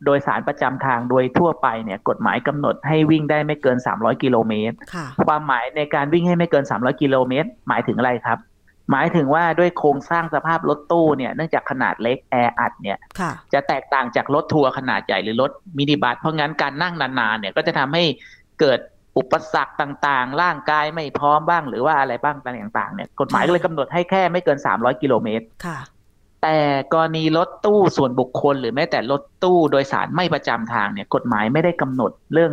[0.06, 4.76] โดยสารประจำทางโดยทั่วไปเนี่ยกฎหมายกำหนดให้วิ่งได้ไม่เกิน 300 กิโลเมตร
[5.26, 8.40] ความหมายในการวิ่งให้ไม่เกิน 300 กิโลเมตร หมายถึงอะไรครับ
[8.92, 12.98] หมายถึงว่าด้วยโครงสร้างสภาพรถตู้เนี่ยเนื่องจากขนาดเล็กแออัดเนี่ย
[13.54, 18.04] จะแตกต่างจากรถทัวร์ขนาดใหญ่หรือรถมินิบัสเพราะงั้นการนั่งนานๆเนี่ยก็จะทำให้
[18.60, 18.80] เกิด
[19.18, 25.46] อุปสรรคต่างๆ ร่างกายไม่พร้อมบ้างหรือว่าอะไรบ้างต่างๆเนี่ยกฎหมายก็เลยกำหนดให้แค่ไม่เกิน 300 กิโลเมตร
[26.42, 26.58] แต่
[26.94, 32.52] กรณีรถตู้ส่วนบุคคล หรือแม้แต่รถตู้โดยสารไม่ประจำทางเนี่ยกฎหมายไม่ได้กำหนดเรื่อง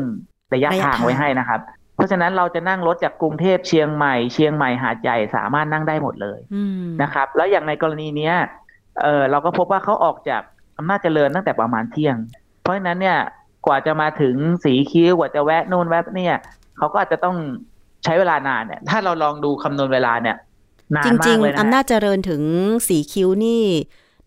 [0.55, 1.61] ระยะทางไว้ให้นะครับ
[1.97, 6.39] เพราะฉะนั้นเราจะนั่งรถจากกรุงเทพเชียงใหม่เชียงใหม่หาดใหญ่สามารถนั่งได้หมดเลย
[7.03, 8.35] นะครับ แล้วอย่างในกรณีเนี้ย
[9.03, 10.43] เออเราก็พบว่าเขาออกจาก
[10.79, 12.17] อำนาจเจริญตั้งแต่ประมาณเที่ยง
[12.63, 13.19] เพราะฉะนั้นเนี่ย
[13.67, 16.37] กว่าจะมาถึงสีคิ้วกว่าจะแวะนู่นแวะเนี่ย
[16.79, 17.37] เขาก็อาจจะต้อง
[18.05, 20.37] ใช้เวลานานเนี่ย ถ้าเราลองดูคำนวณเวลาเนี่ย
[20.95, 22.43] นานมากเลยนะจริง ๆอำนาจเจริญถึง
[22.89, 23.63] สีคิ้วนี่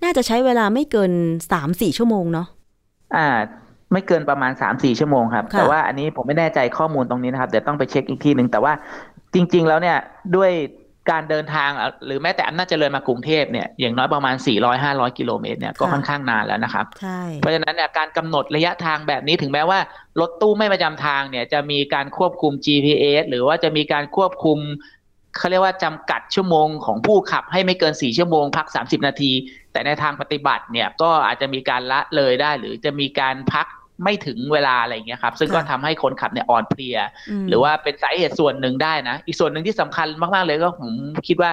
[0.04, 1.12] น่าจะใช้เวลาไม่เกิน
[1.52, 2.48] สามสี่ชั่วโมงเนาะ
[3.15, 3.28] อ่า
[3.91, 8.74] ไม่เกินประมาณสามสี่ชั่วโมงครับค่ะแต่ว่าอันนี้ผมไม่แน่ใจข้อมูลตรงนี้นะครับเดี๋ยวต้องไปเช็คอีกทีหนึ่งแต่ว่า
[9.34, 9.98] จริง ๆ แล้วเนี่ย
[10.36, 10.52] ด้วย
[11.10, 14.36] การเดินทางอะหรือแม้แต่อำนาจเจริญมากรุงเทพเนี่ยอย่างน้อยประมาณ
[14.78, 19.80] 400-500 กิโลเมตรเนี่ยก็ค่อนข้างนานแล้วนะครับใช่เพราะฉะนั้นเนี่ยการกำหนดระยะทางแบบนี้ถึงแม้ว่า
[20.20, 24.58] รถตู้ไม่ประจำทางเนี่ยจะมีการควบคุม GPS หรือว่าจะมีการควบคุม
[25.38, 29.32] เขาเรียกว่าจำกัดชั่วโมงของผู้ขับให้ไม่เกิน 4 ชั่วโมง พัก 30 นาที
[29.71, 33.67] แต่ในทางปฏิบัติเนี่ยก็อาจจะมีการละเลยได้ หรือจะมีการพัก
[34.04, 40.91] ไม่ถึงเวลาอะไรอย่างเงี้ยครับ ซึ่งก็ทำให้คนขับเนี่ยอ่อนเพลียมหรือว่าเป็นสาเหตุส่วนหนึ่งได้นะ อีกส่วนหนึ่งที่สำคัญมาก ๆ เลยก็ผม
[41.28, 41.52] คิดว่า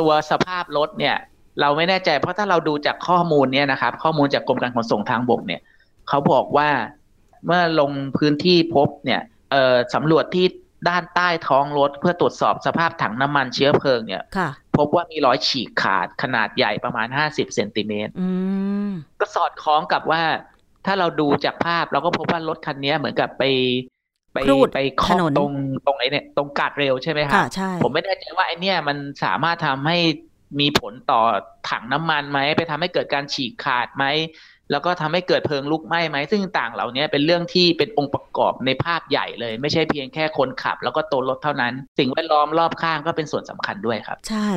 [0.00, 1.16] ตัวสภาพรถเนี่ย
[1.60, 5.60] เราไม่แน่ใจเพราะถ้าเราดูจากข้อมูลเนี่ยนะครับ ข้อมูลจากกรมการขนส่งทางบกเนี่ย
[6.08, 6.68] เขาบอกว่า
[7.46, 10.46] เมื่อลงพื้นที่พบเนี่ยเอ่อสำรวจที่
[10.88, 18.30] ด้านใต้ท้องรถเพื่อตรวจสอบสภาพถังน้ำมันเชื้อเพลิงเนี่ยค่ะพบว่ามีรอยฉีกขาดขนาดใหญ่ประมาณ50เซนติเมตรอื
[18.88, 18.90] ม
[19.20, 20.22] ก็สอดคล้องกับว่า
[20.86, 23.44] ถ้าเราดูจากภาพเราก็พบว่ารถคันนี้เหมือนกับไป
[24.34, 25.52] ไปครูดไปเคาะถนนตรง
[25.86, 29.98] ตรงไอ้เนี่ยตรงกาดเร็วใช่ไหมครัค่ะบใช่ผมไม่แน่ใจว่าไอ้เนี่ยมันสามารถทำให้
[30.60, 31.20] มีผลต่อ
[31.70, 34.04] ถังน้ำมันไหม ไปทำให้เกิดการฉีกขาดไหม
[34.70, 44.48] แล้วก็ทำให้เกิดเพลิงลุกไหม้ไหมซึ่งต่างเหล่านี้เป็นเรื่องที่เป็นองค์ประกอบในภาพใหญ่เลย ไม่ใช่เพียงแค่คนขับ แล้วก็ตัวรถเท่านั้น สิ่งแวดล้อมรอบข้างก็เป็นส่วนสำคัญด้วยครับ ใช่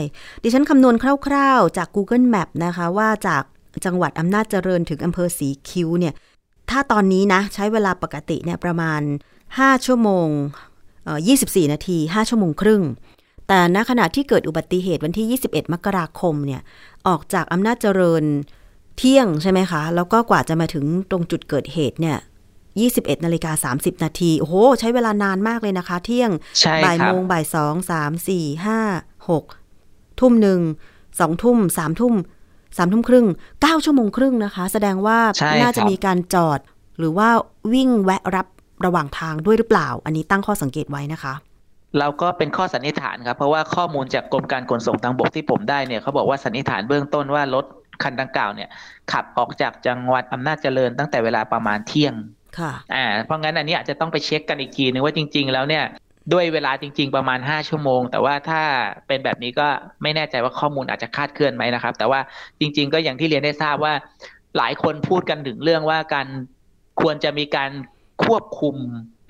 [0.43, 0.95] ดิฉันคำนวณ
[1.28, 3.43] คร่าวๆ จาก Google Map นะคะว่าจาก
[3.86, 6.13] จังหวัดอำนาจเจริญถึงอำเภอสีคิ้วเนี่ย
[6.69, 9.02] ถ้าตอนนี้นะ ใช้เวลาปกติเนี่ยประมาณ
[9.47, 10.28] 5 ชั่วโมง
[11.06, 12.84] เอ่อ24 นาที 5 ชั่วโมงครึ่ง
[13.47, 16.62] แต่ณขณะที่เกิดอุบัติเหตุวันที่ 21 มกราคมเนี่ย
[17.08, 18.23] ออกจากอำนาจเจริญ
[18.97, 22.17] เที่ยงใช่ไหมคะ แล้วก็กว่าจะมาถึงตรงจุดเกิดเหตุเนี่ย
[22.71, 28.79] 21นาฬิกา30 นาที โอ้โห ใช้เวลานานมากเลยนะคะ เที่ยงใช่บ่ายครัโมบงบ่ายสอง สาม สี่ ห้า
[29.29, 29.43] หก
[30.19, 30.62] ทุ่มหนึ่ง
[31.19, 32.13] สองทุ่ม สามทุ่ม
[32.77, 33.27] สามทุ่มครึ่ง
[33.62, 36.60] เก้าชั่วโมงครึ่งนะคะ แสดงว่าใช่น่าจะครับมีการจอด
[36.97, 37.29] หรือว่า
[37.73, 38.47] วิ่งแวะรับ
[38.86, 41.34] ระหว่างทางด้วยหรือเปล่า อันนี้ตั้งข้อสังเกตไว้นะคะ
[41.99, 47.65] เราก็เป็นข้อสันนิษฐานครับ เพราะว่าข้อมูลจากกรมการขนส่งทางบกที่ผมได้เนี่ยเขาบอกว่าสันนิษฐานเบื้องต้นว่ารถ
[48.03, 48.69] คันดังกล่าวเนี่ย
[49.12, 52.13] ขับออกจากจังหวัดอำนาจเจริญตั้งแต่เวลาประมาณเที่ยง
[52.60, 55.86] ค่ะอ่าเพราะงั้นอันนี้อาจจะต้องไปเช็คกันอีกทีนึงว่าจริง ๆ แล้วเนี่ย
[56.34, 58.62] ด้วยเวลาจริง ๆ ประมาณ 5 ชั่วโมง แต่ว่าถ้า
[59.08, 59.67] เป็นแบบนี้ก็
[60.01, 62.19] ไม่แน่ใจว่าข้อมูลอาจจะคลาดเคลื่อนไหมนะครับ แต่ว่า
[62.60, 63.93] จริง ๆ ก็อย่างที่เรียนได้ทราบว่า
[64.58, 66.27] หลายคนพูดกันถึงเรื่องว่าการ
[67.01, 67.71] ควรจะมีการ
[68.25, 68.75] ควบคุม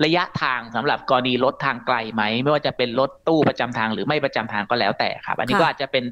[0.04, 6.04] ระยะทางสำหรับกรณีรถทางไกลไหม ไม่ว่าจะเป็นรถตู้ประจำทางหรือไม่ประจำทางก็แล้วแต่ครับ อันนี้ค่ะก็อาจจะเป็น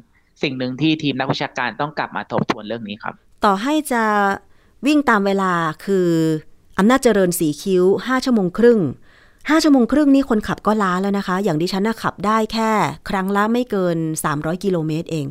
[0.43, 3.15] สิ่งหนึ่งที่ทีมนักวิชาการต้องกลับมาทบทวนเรื่องนี้ครับ
[3.45, 4.03] ต่อให้จะ
[4.87, 5.53] วิ่งตามเวลา
[5.85, 6.09] คือ
[6.79, 8.81] อำนาจเจริญสีคิ้ว5ชั่วโมงครึ่ง
[9.21, 12.71] 5ชั่วโมงครึ่งนี่คนขับก็ล้าแล้วนะคะ อย่างดิฉันน่ะขับได้แค่
[13.09, 13.97] ครั้งละไม่เกิน
[14.31, 15.27] 300 กิโลเมตรเอง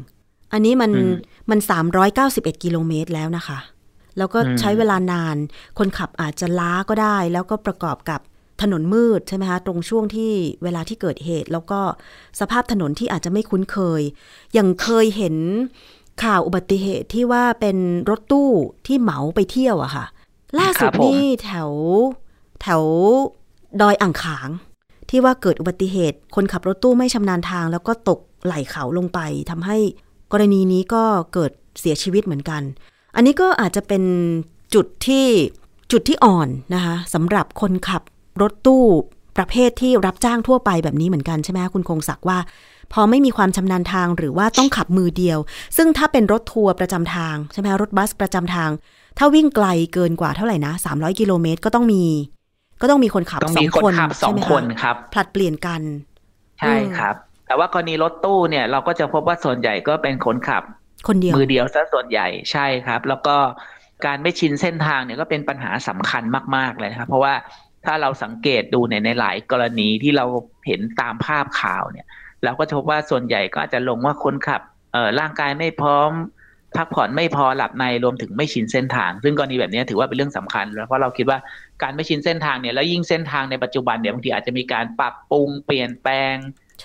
[0.53, 1.13] อันนี้มันอืม
[1.49, 1.59] มัน
[2.11, 3.59] 391 กิโลเมตรแล้วนะคะ
[4.17, 5.37] แล้วก็อืมใช้เวลานาน
[5.77, 8.19] คนขับอาจจะล้าก็ได้ แล้วก็ประกอบกับ
[8.61, 10.31] ถนนมืดใช่ไหมคะตรงช่วงที่
[10.63, 11.79] เวลาที่เกิดเหตุ แล้วก็
[12.39, 14.01] สภาพถนนที่อาจจะไม่คุ้นเคย
[14.53, 15.35] อย่างเคยเห็น
[16.23, 17.77] ข่าวอุบัติเหตุที่ว่าเป็น
[18.09, 18.49] รถตู้
[18.87, 20.05] ที่เหมาไปเที่ยวอะค่ะ
[20.59, 21.71] ล่าสุดครับผมนี่แถว
[22.61, 22.83] แถว
[23.81, 24.49] ดอยอ่างขาง
[25.09, 29.19] ที่ว่าเกิดอุบัติเหตุ คนขับรถตู้ไม่ชำนาญทาง แล้วก็ตกไหลเขาลงไป
[29.49, 29.77] ทำให้
[30.31, 32.61] กรณีนี้ก็เกิดเสียชีวิตเหมือนกัน
[33.15, 34.03] อันนี้ก็อาจจะเป็น
[34.75, 35.25] จุดที่
[35.91, 38.01] จุดที่อ่อนนะคะสำหรับคนขับ
[38.41, 38.85] รถตู้
[39.37, 42.39] ประเภทที่รับจ้างทั่วไปแบบนี้เหมือนกันใช่ไหมคะคุณคงศักดิ์ว่า
[42.93, 45.39] พอไม่มีความชำนาญทางหรือว่าต้องขับมือเดียว
[45.77, 48.69] ซึ่งถ้าเป็นรถทัวร์ประจำทางใช่ไหมคะรถบัสประจำทาง
[49.17, 52.03] ถ้าวิ่งไกลเกินกว่าเท่าไหร่นะ300กิโลเมตรก็ต้องมี
[52.81, 55.81] ก็ต้องมีคนขับต้องสอมีงคนคนขับสองใช่ไหมะคนครับผลัดเปลี่ยนกัน
[56.59, 57.15] ใช่ครับ
[57.47, 60.63] แต่ว่ากรณีรถตู้เนี่ยเราก็จะพบว่าส่วนใหญ่ก็เป็นคนขับ
[61.07, 63.35] คนเดียวมือเดียวซะส่วนใหญ่ใช่ครับ แล้วก็
[64.05, 66.23] การไม่ชินเส้นทางเนี่ยก็เป็นปัญหาสำคัญ
[66.55, 67.33] มาก ๆเลยนะครับ เพราะว่า
[67.85, 70.25] ถ้าเราสังเกตดูเนี่ยในหลายกรณีที่เรา
[70.67, 72.05] เห็นตามภาพข่าวเนี่ย
[72.43, 74.61] เราก็จะพบว่าส่วนใหญ่ก็อาจจะลงว่าคนขับ
[74.93, 76.11] เอ่อร่างกายไม่พร้อม
[76.77, 81.39] พักผ่อนไม่พอหลับในรวมถึงไม่ชินเส้นทาง ซึ่งกรณีแบบนี้ถือว่าเป็นเรื่องสำคัญแล้วเพราะเราคิดว่า
[81.81, 86.35] การไม่ชินเส้นทางเนี่ยแล้วยิ่งเส้นทางในปัจจุบันเนี่ยบางทีอาจจะมีการปรับปรุงเปลี่ยนแปลง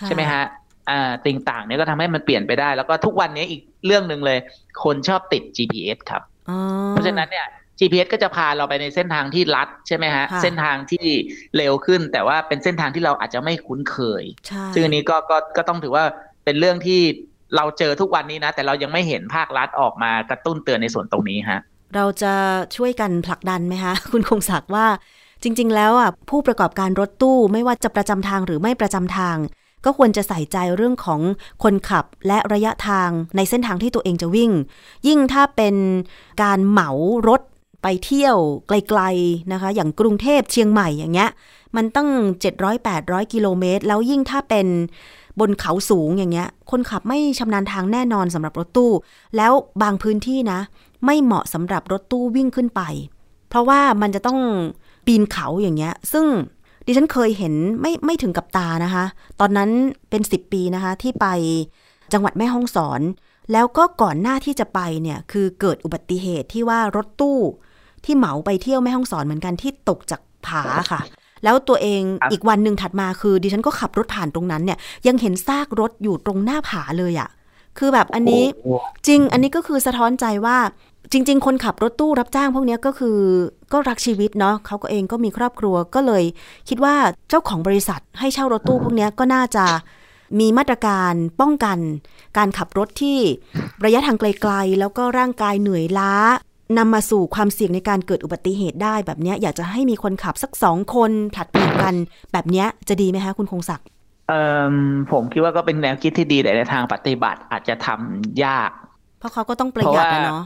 [0.06, 0.42] ใช่ไหมฮะ
[0.90, 4.38] อ่าติ่งต่างเนี่ยก็ทำให้มันเปลี่ยนไปได้ แล้วก็ทุกวันนี้อีกเรื่องหนึ่งเลย
[4.84, 6.58] คนชอบติด GPS ครับอ๋อ
[6.90, 7.46] เพราะฉะนั้นเนี่ย
[7.78, 11.06] GPS ก็จะพาเราไปในเส้นทางที่ลัดใช่ไหมฮะค่ะเส้นทางที่
[11.56, 16.04] เร็วขึ้น แต่ว่าเป็นเส้นทางที่เราอาจจะไม่คุ้นเคยใช่ซึ่งอันนี้ก็ก็ก็ต้องถือว่า
[16.44, 17.00] เป็นเรื่องที่
[17.56, 21.60] เราเจอทุกวันนี้นะ แต่เรายังไม่เห็นภาครัฐออกมากระตุ้นเตือนในส่วนตรงนี้ฮะ
[21.94, 22.32] เราจะ
[22.76, 24.86] ช่วยกันผลักดันไหมคะคุณคงศักดิ์ว่า
[25.42, 29.36] จริง ๆ แล้วอะผู้ประกอบการรถตู้ไม่ว่าจะประจำทางหรือไม่ประจำทาง
[29.84, 31.20] ก็ควรจะใส่ใจเรื่องของ
[31.62, 34.50] คนขับและระยะทางในเส้นทางที่ตัวเองจะวิ่ง
[35.08, 35.76] ยิ่งถ้าเป็น
[36.42, 36.90] การเหมา
[37.28, 37.40] รถ
[37.88, 38.36] ไปเที่ยว
[38.68, 41.30] ไกลๆนะคะ อย่างกรุงเทพเชียงใหม่อย่างเงี้ย
[41.76, 42.08] มันตั้ง
[42.70, 44.66] 700-800 กิโลเมตร แล้วยิ่งถ้าเป็น
[45.40, 48.92] บนเขาสูงอย่างเงี้ย คนขับไม่ชำนาญทางแน่นอนสำหรับรถตู้
[49.36, 50.60] แล้วบางพื้นที่นะ
[51.04, 52.82] ไม่เหมาะสำหรับรถตู้วิ่งขึ้นไป
[53.48, 54.40] เพราะว่ามันจะต้อง
[55.06, 56.26] ปีนเขาอย่างเงี้ย ซึ่ง
[56.86, 59.04] ดิฉันเคยเห็นไม่ไม่ถึงกับตานะคะ
[59.40, 59.70] ตอนนั้น
[60.10, 61.26] เป็น 10 ปีนะคะที่ไป
[62.12, 63.00] จังหวัดแม่ฮ่องสอน
[63.52, 67.38] แล้วก็ก่อนหน้าที่จะไปเนี่ยคือเกิดอุบัติเหตุที่ว่ารถตู้
[68.06, 71.00] ที่เหมาไปเที่ยวแม่ฮ่องสอนเหมือนกันที่ตกจากผาค่ะ
[71.44, 77.28] แล้วตัวเองครับอีกวันหนึ่งถัดมาคือ ดิฉันก็ขับรถผ่านตรงนั้นเนี่ย ยังเห็นซากรถอยู่ตรงหน้าผาเลยอะ
[77.78, 78.68] คือแบบอันนี้โอ้โห
[79.06, 80.56] จริง อันนี้ก็คือสะท้อนใจว่า
[81.12, 83.18] จริง ๆ คนขับรถตู้รับจ้างพวกเนี้ยก็คือ
[83.72, 86.24] ก็รักชีวิตเนาะเขาก็เองก็มีครอบครัวก็เลย
[86.68, 86.94] คิดว่า
[87.28, 89.64] เจ้าของบริษัทให้เช่ารถตู้พวกเนี้ยก็น่าจะ
[90.40, 91.78] มีมาตรการป้องกัน
[92.36, 93.18] การขับรถที่
[93.84, 96.12] ระยะทางไกล ๆ แล้วก็ร่างกายเหนื่อยล้า
[96.78, 101.94] นำมาสู่ความเสี่ยงในการเกิดอุบัติเหตุได้แบบเนี้ยอยากจะให้มีคนขับสักสองคนผลัดเปลี่ยนกัน
[102.32, 103.86] แบบเนี้ยจะดีไหมคะคุณคงศักดิ์
[104.28, 104.74] เอ่อ
[105.12, 108.70] ผมคิดว่าก็เป็นแนวคิดที่ดีแต่ในทางปฏิบัติอาจจะทำยาก
[109.18, 110.44] เพราะเขาก็ต้องประหยัดเพราะนะว่าเนาะ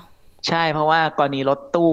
[0.48, 1.92] ใช่เพราะว่ากรณีรถตู้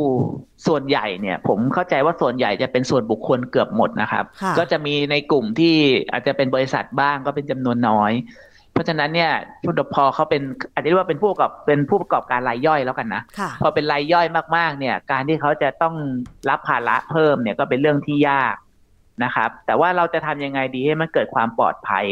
[0.68, 5.76] ส่วนใหญ่เนี่ย ผมเข้าใจว่าส่วนใหญ่จะเป็นส่วนบุคคลเกือบหมดนะครับค่ะก็จะมีในกลุ่มที่
[6.12, 8.12] อาจจะเป็นบริษัทบ้างก็เป็นจำนวนน้อย
[8.78, 9.32] เพราะฉะนั้นเนี่ย
[9.66, 10.42] ผู้ดพอเขาเป็น
[10.74, 14.26] อาจจะเรียกว่าเป็นผู้ประกอบเป็นผู้ประกอบการรายย่อยแล้วกันนะค่ะพอเป็นรายย่อย
[14.58, 15.96] มากๆ เนี่ย การที่เขาจะต้อง
[16.50, 18.56] รับภาระเพิ่มเนี่ยก็เป็นเรื่องที่ยาก
[19.24, 22.06] นะครับ แต่ว่าเราจะทำยังไงดีให้มันเกิดความปลอดภัย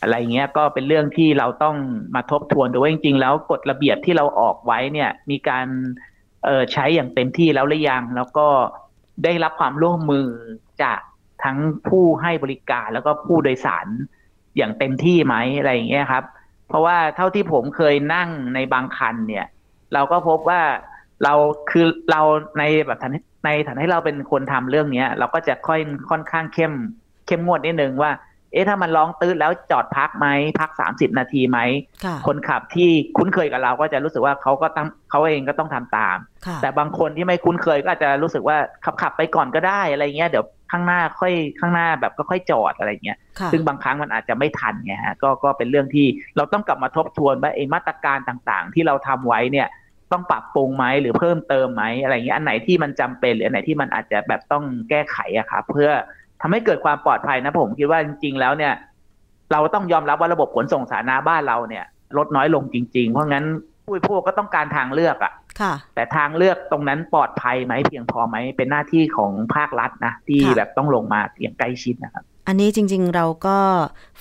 [0.00, 1.76] อะไรเงี้ยก็เป็นเรื่องที่เราต้อง
[2.14, 5.66] มาทบทวนดูว่าจริง ๆ แล้วกฎระเบียบที่เราออกไว้เนี่ย มีการ
[6.44, 8.46] เอ่อใช้อย่างเต็มที่แล้วหรือยัง แล้วก็
[9.24, 10.28] ได้รับความร่วมมือ
[10.82, 11.00] จาก
[11.44, 13.86] ทั้งผู้ให้บริการแล้วก็ผู้โดยสาร
[14.56, 16.24] อย่างเต็มที่ไหมอะไรอย่างเงี้ยครับ
[16.68, 19.46] เพราะว่าเท่าที่ผมเคยนั่งในบางคันเนี่ย
[19.94, 20.60] เราก็พบว่า
[21.24, 21.34] เรา
[21.70, 22.20] คือเรา
[22.58, 26.72] ในแบบฐานในฐานะที่เราเป็นคนทำเรื่องเนี้ย เราก็จะค่อยค่อนข้างเข้ม
[27.26, 28.10] เข้มงวดนิดนึงว่า
[28.52, 30.26] เอ๊ะถ้ามันร้องตื้นแล้วจอดพักไหม
[30.60, 31.58] พักสามสิบนาทีไหม
[32.04, 49.68] ค่ะคนขับที่คุ้นเคยกับเราก็จะรู้สึกว่าเขาก็ต้องเขาเองก็ต้องทำตามค่ะแต่บางคนที่ไม่คุ้นเคยก็อาจจะรู้สึกว่าขับขับไปก่อนก็ได้อะไรเงี้ยเดี๋ยวข้างหน้าค่อยข้างหน้าแบบก็ค่อยจอดอะไรเงี้ยค่ะซึ่งบางครั้งมันอาจจะไม่ทันไงฮะก็ก็เป็นเรื่องที่เราต้องกลับมาทบทวนว่าไอ้มาตรการต่างๆ ที่เราทำไว้เนี่ย
[50.12, 55.90] ต้องปรับปรุงไหมหรือเพิ่มเติมไหมอะไรเงี้ยอันไหนที่มันจำเป็นหรืออันไหนที่มันอาจจะแบบต้องแก้ไขอะครับเพื่อ
[56.42, 58.74] ทำให้เกิดความปลอดภัยนะผมคิดว่าจริงๆแล้วเนี่ย
[59.52, 61.84] เราต้องยอมรับว่าระบบขนส่งสาธารณะบ้านเราเนี่ย
[62.18, 63.46] ลดน้อยลงจริง ๆ เพราะงั้น
[63.84, 73.56] ผู้บริโภคก็ต้องการทางเลือกอะค่ะ แต่ทางเลือกตรงนั้นปลอดภัยไหมเพียงพอไหมเป็นหน้าที่ของภาครัฐนะที่ค่ะแบบต้องลงมาอย่างใกล้ชิดนะครับอันนี้จริง ๆ เราก็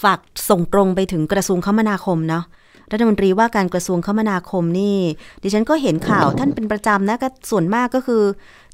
[0.04, 2.46] ฝากส่งตรงไปถึงกระทรวงคมนาคมเนาะ
[2.92, 4.98] รัฐมนตรีว่าการกระทรวงคมนาคมนี่
[5.44, 8.24] ดิฉันก็เห็นข่าวท่านเป็นประจำนะก็ส่วนมากก็คือ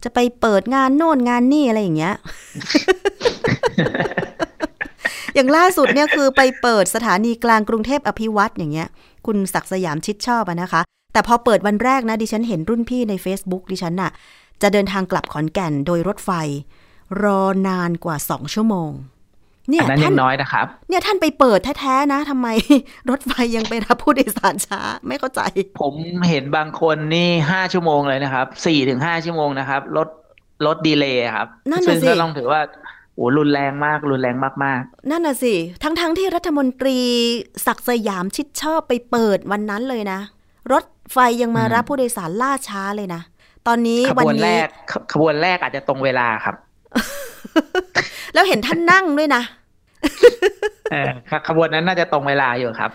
[0.04, 2.16] จะไปเปิดงานโน่นงานนี่อะไรอย่างเงี้ย
[5.36, 8.88] อย่างล่าสุดเนี่ยคือไปเปิดสถานีกลางกรุงเทพอภิวัตอย่างเงี้ย
[9.26, 10.82] คุณศักดิ์สยามชิดชอบอะนะคะ
[11.14, 14.12] แต่พอเปิดวันแรกนะดิฉันเห็นรุ่นพี่ใน Facebook ดิฉันน่ะ
[14.62, 16.30] จะเดินทางกลับขอนแก่นโดยรถไฟ
[17.22, 18.92] รอนานกว่าสองชั่วโมง
[19.70, 22.48] เนี่ยอันนั้นท่ายันงน้อยนะครับ เนี่ยท่านไปเปิดแท้ๆนะทำไม
[23.10, 25.42] รถไฟยังไปรับผู้โดยสารช้าไม่เข้าใจ
[25.82, 25.94] ผม
[26.30, 30.08] เห็นบางคนนี่ห้าชั่วโมงเลยนะครับสี่ถึงห้าชั่วโมงนะครับรถ
[30.66, 32.62] รถดีเลย์ครับนั่นน่ะซึ่งสิก็ต้องถือว่า
[33.16, 35.54] โอ้รุนแรงมาก รุนแรงมากนั่นน่ะสิ
[35.84, 37.00] ทั้งๆที่รัฐมนตรี
[37.66, 40.20] ศักดิ์สยามชิดชอบไปเปิดวันนั้นเลยนะ
[40.74, 43.22] รถไฟยังมารับผู้โดยสารล่าช้าเลยนะ
[43.68, 46.56] ตอนนี้ๆขวันบวนแรนี้กขขบวนแรกอาจจะตรงเวลาครับ
[48.34, 49.57] แล้วเห็นท่านนั่งด้วยนะเออ
[51.30, 52.92] ขขบวนนั้นน่าจะตรงเวลาอยู่ครับ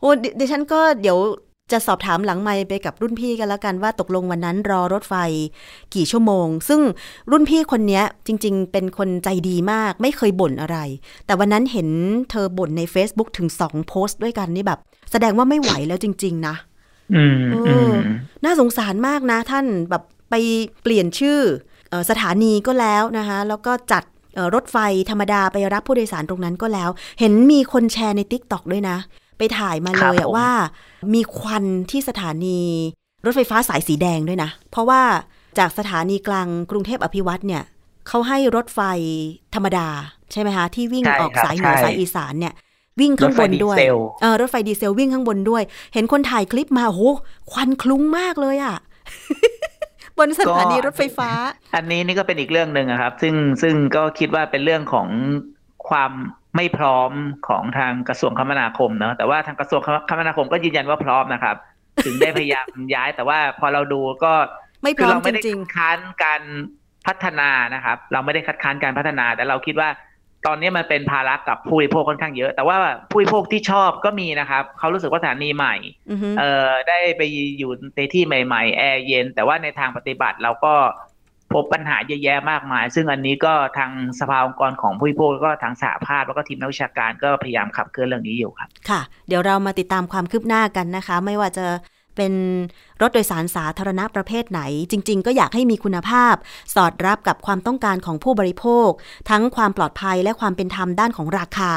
[0.00, 1.18] โอ้ดิดิฉันก็เดี๋ยว
[1.72, 5.14] จะสอบถามหลังไมค์ไปกับรุ่นพี่กันแล้วกันว่าตกลงวันนั้นรอรถไฟ
[5.94, 6.80] กี่ชั่วโมง ซึ่ง
[7.30, 10.78] รุ่นพี่คนเนี้ยจริง ๆ เป็นคนใจดีมาก ไม่เคยบ่นอะไร
[11.26, 11.88] แต่วันนั้นเห็น
[12.30, 14.80] เธอบ่นใน Facebook ถึงสองโพสต์ด้วยกันนี่แบบ
[15.12, 16.54] แสดงว่าไม่ไหวแล้วจริง ๆ นะ
[17.14, 17.92] อืมเอออืม
[18.44, 20.34] น่าสงสารมากนะท่านแบบไป
[20.82, 21.40] เปลี่ยนชื่อ
[21.90, 24.13] เออสถานีก็แล้วนะคะ แล้วก็จัดเอ่อ
[24.54, 24.76] รถไฟ
[25.10, 28.96] ธรรมดาไปรับผู้โดยสารตรงนั้นก็แล้ว เห็นมีคนแชร์ใน t ิ k t o k ด้วยนะ
[29.38, 30.48] ไปถ่ายมาเลยอะว่า
[31.14, 32.60] มีควันที่สถานี
[33.24, 35.02] รถไฟฟ้าสายสีแดงด้วยนะ เพราะว่า
[35.58, 37.62] จากสถานีกลางกรุงเทพอภิวัตเนี่ย
[38.08, 38.80] เขาให้รถไฟ
[39.54, 39.88] ธรรมดา
[40.32, 42.54] ใช่ไหมคะที่วิ่งใช่ออกครับสายเหนือใช่สายอีสานเนี่ย
[43.00, 45.62] วิ่งข้างบนด้วยรถไฟดีเซลเออรถไฟดีเซลวิ่งข้างบนด้วย
[45.94, 47.02] เห็นคนถ่ายคลิปมาโอ้โห
[47.50, 48.76] ควันคลุ้งมากเลยอะ
[50.18, 51.30] บนสถานีรถไฟฟ้า
[51.74, 55.08] อันนี้นี่ก็เป็นอีกเรื่องหนึ่งอะครับ ซึ่งซึ่งก็คิดว่าเป็นเรื่องของ
[55.88, 56.12] ความ
[56.56, 57.10] ไม่พร้อม
[57.48, 61.56] ของทางกระทรวงคมนาคมเนอะแต่ว่าทางกระทรวงคมนาคมก็ยืนยันว่าพร้อมนะครับ
[62.04, 64.32] ถึงได้พยายามย้าย แต่ว่าพอเราดูก็
[64.82, 66.42] ไม่พคือร้อมเราจไม่ได้ริงคัดค้านการ
[67.06, 69.88] พัฒนานะครับ เราไม่ได้คัดค้านการพัฒนา แต่เราคิดว่า
[70.46, 72.76] ตอนนี้มันเป็นภาระกับผู้บริโภคค่อนข้างเยอะ แต่ว่า
[73.10, 77.22] ผู้บริโภคที่ชอบก็มีนะครับ เขารู้สึกว่าสถานีใหม่ๆอือฮึเอ่อได้ไป
[77.58, 80.74] อยู่ในที่ใหม่ ๆ แอร์เย็น แต่ว่าในทางปฏิบัติเราก็
[81.54, 91.66] พบปัญหาเยอะแยะมากมาย ซึ่งอันนี้ก็ทางสภาองค์กรของผู้บริโภคแล้วก็ทางสหภาพแล้วก็ทีมนักวิชาการก็พยายามขับเคลื่อนเรื่องนี้อยู่ครับ ค่ะ เดี๋ยวเรามาติดตามความคืบหน้ากันนะคะ ไม่ว่าจะ
[92.16, 92.32] เป็น
[93.02, 96.34] รถโดยสารสาธารณะประเภทไหน จริง ๆ ก็อยากให้มีคุณภาพ
[96.74, 98.88] สอดรับกับความต้องการของผู้บริโภค
[99.30, 101.72] ทั้งความปลอดภัยและความเป็นธรรมด้านของราคา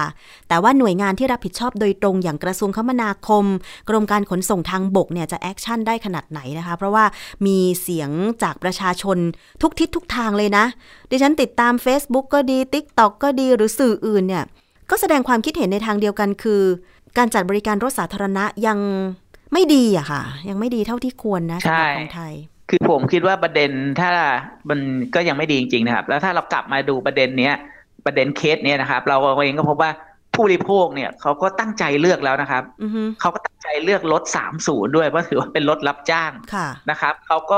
[0.48, 3.46] แต่ว่าหน่วยงานที่รับผิดชอบโดยตรงอย่างกระทรวงคมนาคม
[3.90, 7.06] กรมการขนส่งทางบกเนี่ยจะ action ได้ขนาดไหนนะคะ เพราะว่า
[7.46, 8.10] มีเสียง
[8.44, 9.18] จากประชาชน
[9.62, 10.66] ทุกทิศทุกทางเลยนะ
[11.10, 14.46] ดิฉันติดตาม Facebook ก็ดี TikTok ก็ดีหรือสื่ออื่นเนี่ย
[14.90, 16.62] ก็แสดงความคิดเห็นในทางเดียวกันคือ
[17.18, 18.80] การจัดบริการรถสาธารณะยัง
[19.54, 22.34] ไม่ดีอะค่ะ ยังไม่ดีเท่าที่ควรนะใช่สำหรับของไทย
[22.70, 24.12] คือผมคิดว่าประเด็นถ้า
[24.70, 24.80] มัน
[25.16, 27.54] ก็ยังไม่ดีจริง ๆ นะครับ แล้วถ้าเรากลับมาดูประเด็นเนี้ย
[28.06, 29.92] ประเด็นเคสเนี้ยนะครับ เราเองก็พบว่า
[30.34, 34.24] ผู้บริโภคเนี่ยเขาก็ตั้งใจเลือกแล้วนะครับอือฮึเขาก็ตั้งใจเลือกรถ
[34.60, 37.58] 30ด้วยเพราะถือว่าเป็นรถรับจ้างค่ะนะครับเขาก็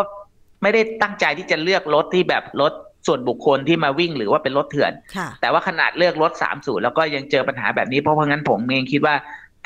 [0.62, 2.73] ไม่ได้ตั้งใจที่จะเลือกรถที่แบบรถ
[3.08, 9.15] ส่วนบุคคลที่มาวิ่งหรือว่าเป็นรถเถื่อนค่ะแต่ว่าขนาดเลือกรถ30แล้วก็ยังเจอปัญหาแบบนี้เพราะเพราะงั้นผมเองคิดว่า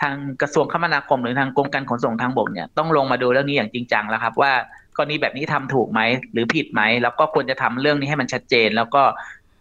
[0.02, 4.52] ทางกระทรวงคมนาคมหรือทางกรมการขนส่งทางบกเนี่ยต้องลงมาดูเรื่องนี้อย่างจริงจังแล้วครับว่า
[4.98, 6.02] กรณีแบบนี้ทำถูกไหม
[6.32, 9.04] หรือผิดไหมแล้วก็ควรจะทำเรื่องนี้ให้มันชัดเจน แล้วก็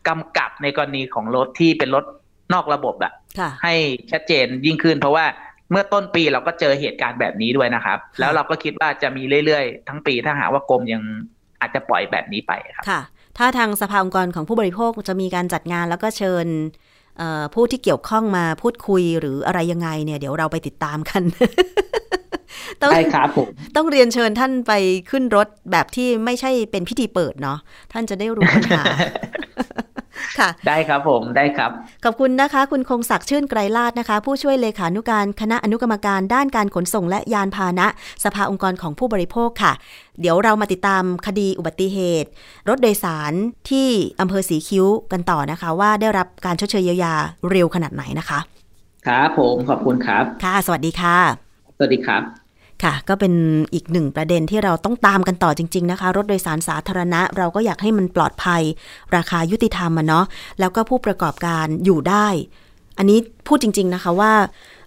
[0.08, 2.04] กำกับในกรณีของรถที่เป็นรถ
[2.52, 3.74] นอกระบบอะค่ะให้
[4.12, 5.24] ชัดเจนยิ่งขึ้น เพราะว่า
[5.70, 11.02] เมื่อต้นปีเราก็เจอเหตุการณ์แบบนี้ด้วยนะครับ แล้วเราก็คิดว่าจะมีเรื่อยๆ ทั้งปีถ้าหากว่ากรมยัง
[11.60, 13.00] อาจจะปล่อยแบบนี้ไปครับค่ะ
[13.38, 16.91] ถ้าทางสภาองค์กรของผู้บริโภคจะมีการจัดงานแล้วก็เชิญเอ่อ
[17.54, 21.22] ผู้ที่เกี่ยวข้องมาพูดคุยหรืออะไรยังไงเนี่ย เดี๋ยวเราไปติดตามกัน
[22.80, 24.72] ต้องได้ครับผมต้องเรียนเชิญท่านไป
[25.10, 27.58] ขึ้นรถแบบที่ไม่ใช่เป็นพิธีเปิดเนาะ
[27.92, 28.84] ท่านจะได้รู้ปัญหา
[30.38, 31.70] ค่ะ ได้ครับผมได้ครับ
[32.04, 37.86] ขอบคุณนะคะ คุณคงศักดิ์ชื่นไกรลาดนะคะ ผู้ช่วยเลขานุการคณะอนุกรรมการด้านการขนส่งและยานพาหนะ
[38.24, 39.72] สภาองค์กรของผู้บริโภคค่ะ
[40.20, 42.28] เดี๋ยวเรามาติดตามคดีอุบัติเหตุ
[42.68, 43.32] รถโดยสาร
[43.70, 43.88] ที่
[44.20, 47.14] อำเภอสีคิ้วกันต่อนะคะ ว่าได้รับการชดเชยเยียวยา
[47.50, 48.38] เร็วขนาดไหนนะคะ
[49.06, 51.16] ครับผมขอบคุณครับ ค่ะ สวัสดีค่ะ
[51.76, 52.41] สวัสดีครับ
[52.84, 53.32] ค่ะ ก็เป็น
[53.74, 58.62] อีกหนึ่งประเด็นที่เราต้องตามกันต่อจริง ๆ นะคะ รถโดยสารสาธารณะ เราก็อยากให้มันปลอดภัย
[59.16, 60.24] ราคายุติธรรมอะเนาะ
[60.60, 62.26] แล้วก็ผู้ประกอบการอยู่ได้
[62.98, 64.32] อันนี้พูดจริง ๆนะคะว่า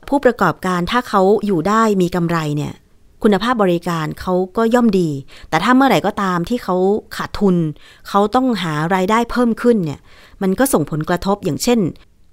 [0.10, 2.73] ผู้ประกอบการถ้าเขาอยู่ได้มีกำไรเนี่ย
[3.23, 5.10] คุณภาพบริการเขาก็ย่อมดี
[5.49, 6.75] แต่ถ้าเมื่อไหร่ก็ตามที่เขา
[7.15, 7.55] ขาดทุน
[8.10, 9.99] เขาต้องหารายได้เพิ่มขึ้นเนี่ย
[10.41, 11.79] มันก็ส่งผลกระทบอย่างเช่น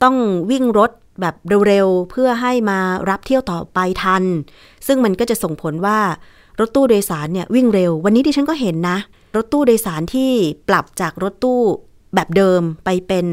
[0.03, 0.17] ต้อง
[0.51, 1.35] วิ่งรถ แบบ
[1.69, 2.79] เร็วๆ เพื่อให้มา
[3.11, 4.25] รับเที่ยวต่อไปทัน
[4.87, 5.99] ซึ่งมันก็จะส่งผลว่า
[6.61, 8.99] รถตู้โดยสารเนี่ยวิ่งเร็ว วันนี้ดิฉันก็เห็นนะ
[9.37, 10.31] รถตู้โดยสารที่
[10.69, 11.61] ปรับจากรถตู้
[12.15, 13.27] แบบเดิมไปเป็น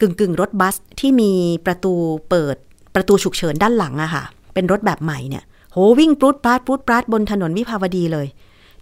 [0.00, 1.32] กึ่งกึ่งๆรถบัสที่มี
[1.66, 1.94] ประตู
[2.30, 2.56] เปิด
[2.94, 4.24] ประตูฉุกเฉินด้านหลังอะค่ะ
[4.54, 8.26] เป็นรถแบบใหม่เนี่ย โหวิ่งปรุดปราดปรุดปราดบนถนนวิภาวดีเลย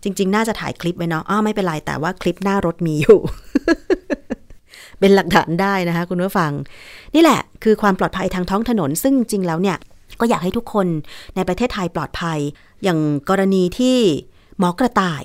[0.03, 3.18] จริง ๆ น่าจะถ่ายคลิปไว้เนาะอ้าไม่เป็นไรแต่ว่าคลิปหน้ารถมีอยู่
[5.01, 6.53] เป็นหลักฐานได้นะคะ คุณผู้ฟัง
[7.15, 9.79] นี่แหละคือความปลอดภัยทางท้องถนน ซึ่งจริงแล้วเนี่ย
[10.21, 10.87] ก็อยากให้ทุกคน
[11.35, 12.39] ในประเทศไทยปลอดภัย
[12.83, 13.99] อย่างกรณีที่
[14.59, 15.23] หมอกระต่าย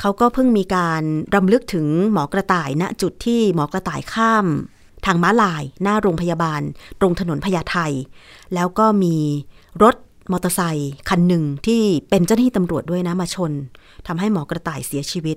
[0.00, 1.02] เขาก็เพิ่งมีการ
[1.34, 4.46] รำลึกถึงหมอกระต่ายณจุดที่หมอกระต่ายข้าม
[5.06, 6.62] ทางม้าลาย หน้าโรงพยาบาล
[7.00, 7.78] ตรงถนนพญาไท
[8.54, 9.16] แล้วก็มี
[9.82, 9.96] รถ
[10.32, 13.52] มอเตอร์ไซค์คันหนึ่งที่เป็นเจ้าหน้าที่ตำรวจด้วยนะมาชน
[14.06, 15.36] ทำให้หมอกระต่ายเสียชีวิต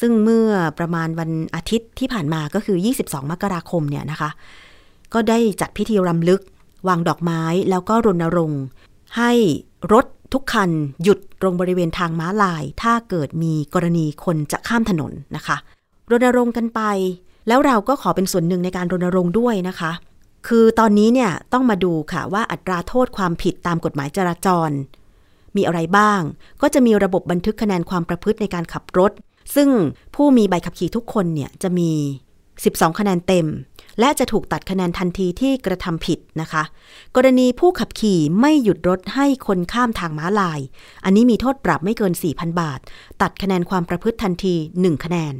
[0.00, 4.30] ซึ่งเมื่อประมาณวันอาทิตย์ที่ผ่านมาก็คือ 22 มกราคมเนี่ยนะคะ
[5.14, 6.40] ก็ได้จัดพิธีรำลึก
[6.88, 8.62] วางดอกไม้แล้วก็รณรงค์
[9.16, 9.32] ให้
[9.92, 10.70] รถทุกคัน
[11.02, 15.56] หยุดตรงบริเวณทางม้าลาย ถ้าเกิดมีกรณีคนจะข้ามถนนนะคะ
[16.10, 16.80] รณรงค์กันไป
[17.48, 19.92] แล้วเราก็ขอเป็นส่วนหนึ่งในการรณรงค์ด้วยนะคะ
[20.48, 24.70] คือตอนนี้เนี่ยต้องมาดูค่ะว่าอัตราโทษความผิดตามกฎหมายจราจร
[25.56, 26.20] มีอะไรบ้าง
[26.62, 29.12] ก็จะมีระบบบันทึกคะแนนความประพฤติในการขับรถ
[29.54, 29.68] ซึ่ง
[30.14, 31.90] ผู้มีใบขับขี่ทุกคนเนี่ยจะมี
[32.44, 33.46] 12 คะแนนเต็ม
[34.00, 36.62] และจะถูกตัดคะแนนทันทีที่กระทำผิดนะคะ
[37.16, 40.60] กรณีผู้ขับขี่ไม่หยุดรถให้คนข้ามทางม้าลาย
[41.04, 42.80] อันนี้มีโทษปรับไม่เกิน 4,000 บาท
[43.22, 45.34] ตัดคะแนนความประพฤติทันที 1 คะแนน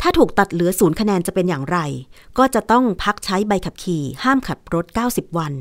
[0.00, 1.78] ถ้าถูกตัดเหลือศูนย์คะแนนจะเป็นอย่างไร
[2.38, 5.52] ก็จะต้องพักใช้ใบขับขี่ ห้ามขับรถ 90 วัน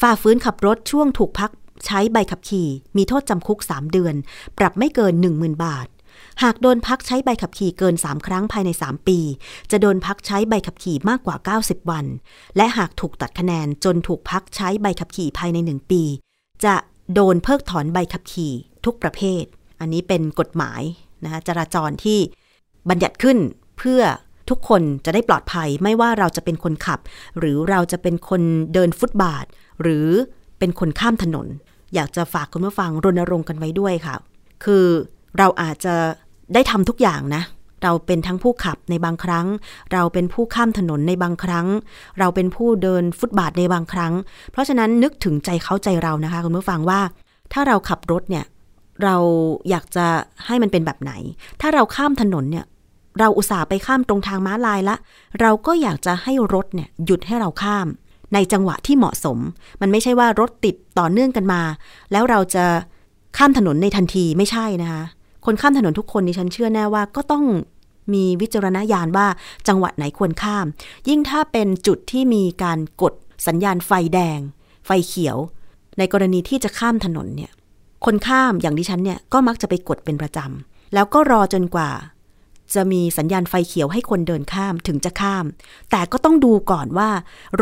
[0.00, 1.50] ฝ่าฝืนขับรถช่วงถูกพัก
[1.86, 4.14] ใช้ใบขับขี่ มีโทษจำคุก 3 เดือน
[4.58, 5.86] ปรับไม่เกิน 10,000 บาท
[6.42, 9.18] หากโดนพักใช้ใบขับขี่เกิน 3 ครั้งภายใน 3 ปี
[9.70, 12.06] จะโดนพักใช้ใบขับขี่มากกว่า 90 วัน
[12.56, 16.02] และหากถูกตัดคะแนนจนถูกพักใช้ใบขับขี่ภายใน 1 ปี
[16.64, 16.74] จะ
[17.14, 18.52] โดนเพิกถอนใบขับขี่
[18.84, 19.44] ทุกประเภท
[19.80, 20.82] อันนี้เป็นกฎหมาย
[21.24, 22.18] นะคะจราจรที่
[22.88, 23.38] บัญญัติขึ้น
[23.78, 24.02] เพื่อ
[24.50, 27.00] ทุกคนจะได้ปลอดภัยไม่ว่าเราจะเป็นคนขับ
[27.38, 28.42] หรือเราจะเป็นคน
[28.74, 29.46] เดินฟุตบาท
[29.82, 30.08] หรือ
[30.58, 31.46] เป็นคนข้ามถนน
[31.94, 34.14] อยากจะฝากคุณผู้ฟังรณรงค์กันไว้ด้วยค่ะ
[34.64, 34.86] คือ
[35.38, 35.94] เราอาจจะ
[36.54, 37.42] ได้ทำทุกอย่างนะ
[37.82, 39.46] เราเป็นทั้งผู้ขับในบางครั้ง
[39.92, 41.66] เราเป็นผู้ข้ามถนนในบางครั้ง
[42.18, 44.12] เราเป็นผู้เดินฟุตบาทในบางครั้ง
[44.52, 47.00] เพราะฉะนั้นนึกถึงใจเขาใจเรานะคะคุณผู้ฟังว่า
[47.52, 48.44] ถ้าเราขับรถเนี่ย
[49.02, 49.16] เรา
[49.70, 50.06] อยากจะ
[50.46, 51.12] ให้มันเป็นแบบไหน
[51.60, 52.64] ถ้าเราข้ามถนนเนี่ย
[53.18, 54.96] เราอุตส่าห์ไปข้ามตรงทางม้าลายละ
[55.40, 57.86] เราก็อยากจะให้รถเนี่ยหยุดให้เราข้าม
[58.34, 59.38] ในจังหวะที่เหมาะสม
[59.80, 61.62] มันไม่ใช่ว่ารถติดต่อเนื่องกันมา
[62.12, 62.64] แล้วเราจะ
[63.36, 65.02] ข้ามถนนในทันทีไม่ใช่นะคะ
[65.46, 67.44] คนข้ามถนนทุกคนดิฉันเชื่อแน่ว่าก็ต้อง
[68.14, 69.26] มีวิจารณญาณว่า
[69.68, 70.66] จังหวะไหนควรข้าม
[71.08, 73.14] ยิ่งถ้าเป็นจุดที่มีการกด
[73.46, 74.38] สัญญาณไฟแดง
[74.86, 75.36] ไฟเขียว
[75.98, 77.52] ในกรณีที่จะข้ามถนนเนี่ย
[78.04, 81.90] คนข้ามอย่างดิฉันเนี่ยก็มักจะไปกดเป็นประจำ แล้วก็รอจนกว่า
[82.74, 85.44] จะมีสัญญาณไฟเขียวให้คนเดินข้ามถึงจะข้าม
[85.90, 87.10] แต่ก็ต้องดูก่อนว่า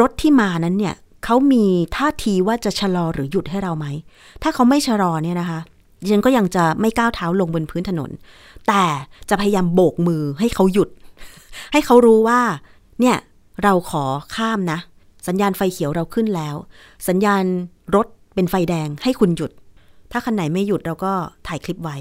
[0.01, 1.65] รถที่มานั้นเนี่ยเขามี
[1.97, 3.87] ท่าทีว่าจะชะลอหรือหยุดให้เราไหม
[4.43, 5.61] ถ้าเขาไม่ชะลอเนี่ยนะคะ
[6.01, 8.11] ดิฉันก็ยังจะไม่ก้าวเท้าลงบนพื้นถนน
[8.69, 8.85] แต่
[9.29, 10.89] จะพยายามโบกมือให้เขาหยุด
[11.73, 12.41] ให้เขารู้ว่า
[13.01, 13.17] เนี่ย
[13.63, 14.05] เราขอ
[14.37, 14.79] ข้ามนะ
[15.29, 16.57] สัญญาณไฟเขียวเราขึ้นแล้ว
[17.09, 17.45] สัญญาณ
[17.95, 19.51] รถเป็นไฟแดงให้คุณหยุด
[20.13, 21.13] ถ้าคันไหนไม่หยุดเราก็
[21.47, 21.97] ถ่ายคลิปไว้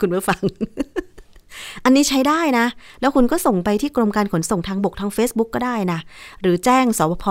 [0.00, 0.40] คุณผู้ฟัง
[1.84, 2.66] อันนี้ใช้ได้นะ
[3.00, 6.00] แล้วคุณก็ส่งไปที่กรมการขนส่งทางบกทาง Facebook ก็ได้นะ
[6.40, 7.24] หรือแจ้งสวพ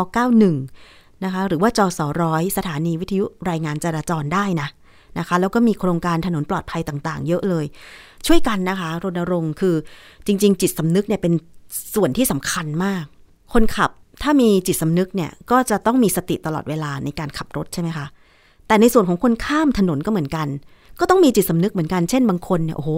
[0.60, 4.68] 91นะคะหรือว่าจอสอร้อยสถานีวิทยุรายงานจราจรได้นะ
[5.20, 7.66] นะคะ แล้วก็มีโครงการถนนปลอดภัยต่างๆ เยอะเลย
[8.28, 9.76] ช่วยกันนะคะรณรงค์คือ
[10.26, 11.34] จริง ๆ จิตสำนึกเนี่ยเป็น
[11.96, 13.04] ส่วนที่สำคัญมาก
[13.54, 13.90] คนขับ
[14.24, 18.06] ถ้ามีจิตสำนึกเนี่ยก็จะต้องมีสติตลอดเวลาในการขับรถใช่ไหมคะ
[18.68, 20.48] แต่ในส่วนของคนข้ามถนนก็เหมือนกัน
[21.00, 22.92] ก็ต้องมีจิตสำนึกเหมือนกันเช่นบางคนเนี่ยโอ้โห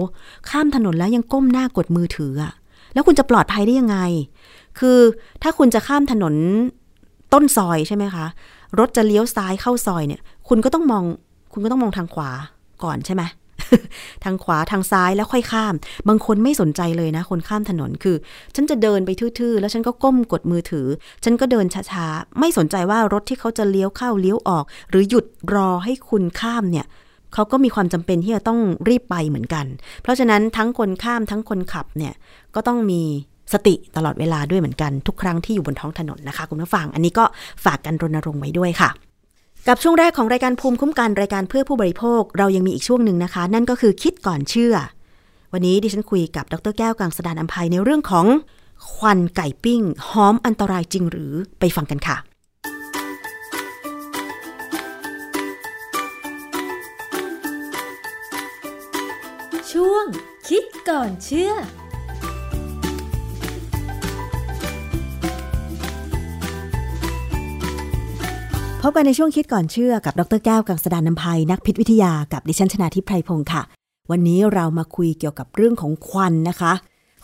[0.50, 2.54] ข้ามถนนแล้วยังก้มหน้ากดมือถืออะ
[2.94, 3.98] แล้วคุณจะปลอดภัยได้ยังไง
[4.78, 4.98] คือ
[5.42, 6.34] ถ้าคุณจะข้ามถนน
[7.32, 8.26] ต้นซอยใช่ไหมคะ
[8.78, 11.04] รถจะเลี้ยวซ้ายเข้าซอยเนี่ย คุณก็ต้องมอง
[11.54, 12.30] คุณก็ต้องมองทางขวา
[12.84, 13.24] ก่อนใช่ไหม
[14.24, 15.74] ทางขวาทางซ้ายแล้วค่อยข้าม
[16.08, 18.16] บางคนไม่สนใจเลยนะ คนข้ามถนนคือ
[18.54, 20.86] ฉันจะเดินไปทื่อๆ แล้วฉันก็ก้มกดมือถือ
[21.24, 25.24] ฉันก็เดินช้าๆ ไม่สนใจว่ารถที่เขาจะเลี้ยวเข้าเลี้ยวออก หรือหยุด
[25.54, 26.86] รอให้คุณข้ามเนี่ย
[27.34, 29.66] เขาก็มีความจำเป็นที่จะต้องรีบไปเหมือนกัน
[30.02, 32.14] เพราะฉะนั้นทั้งคนข้ามทั้งคนขับเนี่ย
[32.54, 33.02] ก็ต้องมี
[33.52, 37.24] สติตลอดเวลาด้วยเหมือนกันทุกครั้งที่อยู่บนท้องถนนนะคะ คุณผู้ฟัง อันนี้ก็
[37.64, 38.90] ฝากกันรณรงค์ไว้ด้วยค่ะ
[39.68, 44.74] กับช่วงแรกของรายการภูมิคุ้มกันรายการเพื่อผู้บริโภค เรายังมีอีกช่วงหนึ่งนะคะ นั่นก็คือคิดก่อนเชื่อ
[45.52, 48.26] วันนี้ดิฉันคุยกับดรแก้วกังสดานอัมภัยในเรื่องของ
[48.92, 52.16] ควันไก่ปิ้งหอมอันตรายจริงหรือไปฟังกันค่ะ
[59.70, 60.06] ช่วง
[60.48, 61.52] คิดก่อนเชื่อ
[68.86, 73.62] พบกันในช่วงคิดก่อนเชื่อกับดรแก้วกังสดานนภัยนักพิษวิทยากับดิฉันชนาทิพไพรพงศ์ค่ะ
[74.10, 76.72] วันนี้เรามาคุยเกี่ยวกับเรื่องของควันนะคะ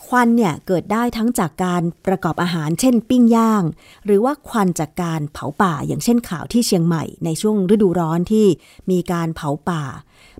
[0.07, 3.63] ควันเนี่ยเกิดได้ทั้งจากการประกอบอาหาร เช่น ปิ้งย่าง
[4.07, 8.47] หรือว่าควันจากการเผาป่า อย่างเช่นข่าวที่เชียงใหม่ในช่วงฤดูร้อนที่
[8.91, 9.83] มีการเผาป่า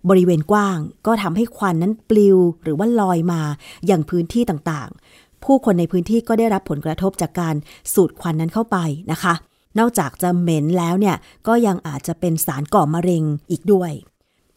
[0.09, 3.43] บริเวณกว้าง ก็ทำให้ควันนั้นปลิว หรือว่าลอยมา
[3.87, 7.55] อย่างพื้นที่ต่างๆ ผู้คนในพื้นที่ก็ได้รับผลกระทบจากการ
[7.95, 8.77] สูดควันนั้นเข้าไป
[9.13, 9.35] นะคะ
[9.79, 11.17] นอกจากจะเหม็นแล้วเนี่ย
[11.47, 13.93] ก็ยังอาจจะเป็นสารก่อมะเร็งอีกด้วย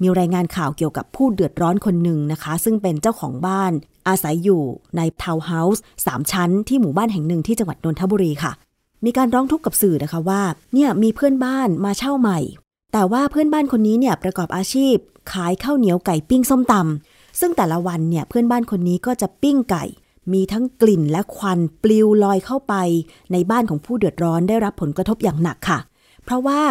[0.01, 3.71] มีรายงานข่าวเกี่ยวกับผู้เดือดร้อนคนหนึ่งนะคะ ซึ่งเป็นเจ้าของบ้าน
[4.07, 4.61] อาศัยอยู่
[4.97, 8.51] ในทาวน์เฮาส์สามชั้นที่หมู่บ้านแห่งหนึ่งที่จังหวัดนนทบุรีค่ะ
[9.05, 10.41] มีการร้องทุกข์กับสื่อนะคะว่า
[10.73, 12.39] เนี่ยมีเพื่อนบ้านมาเช่าใหม่
[12.93, 14.95] แต่ว่าเพื่อนบ้านคนนี้เนี่ยประกอบอาชีพ
[15.31, 19.83] ขายข้าวเหนียวไก่ปิ้งส้มตำซึ่งแต่ละวันเนี่ยเพื่อนบ้านคนนี้ก็จะปิ้งไก่
[20.33, 22.73] มีทั้งกลิ่นและควันปลิวลอยเข้าไป
[23.31, 25.79] ในบ้านของผู้เดือดร้อนได้รับผลกระทบอย่างหนักค่ะ
[26.23, 26.61] เพราะว่า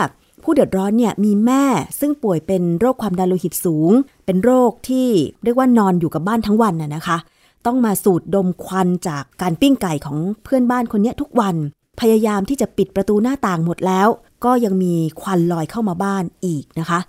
[0.43, 1.65] ผู้เดือดร้อนเนี่ยมีแม่
[2.01, 3.93] ซึ่งป่วยเป็นโรคความดันโลหิตสูง
[4.27, 5.09] เป็นโรคที่
[5.45, 7.19] เรียกว่านอนอยู่กับบ้านทั้งวันน่ะนะคะ
[7.67, 11.57] ต้องมาสูดดมควันจากการปิ้งไก่ของเพื่อนบ้านคนนี้ทุกวัน
[12.01, 14.09] พยายามที่จะปิดประตูหน้าต่างหมดแล้ว
[14.45, 17.01] ก็ยังมีควันลอยเข้ามาบ้านอีกนะคะ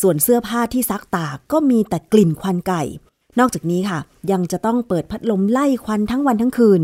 [0.00, 2.82] ส่วนเสื้อผ้าที่ซักตากก็มีแต่กลิ่นควันไก่
[3.38, 3.98] นอกจากนี้ค่ะ
[4.32, 6.80] ยังจะต้องเปิดพัดลมไล่ควันทั้งวันทั้งคืน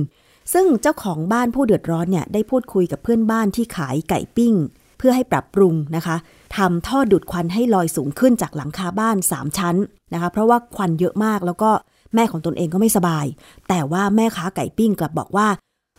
[0.54, 4.54] ซึ่งเจ้าของบ้านผู้เดือดร้อนเนี่ยได้พูดคุยกับเพื่อนบ้านที่ขายไก่ปิ้ง
[4.98, 6.16] เพื่อให้ปรับปรุงนะคะ
[6.56, 9.76] ทำท่อดูดควันให้ลอยสูงขึ้นจากหลังคาบ้าน 3 ชั้น
[10.12, 11.70] นะคะ เพราะว่าควันเยอะมากแล้วก็
[12.14, 13.26] แม่ของตนเองก็ไม่สบาย
[13.68, 15.48] แต่ว่าแม่ค้าไก่ปิ้งกลับบอกว่า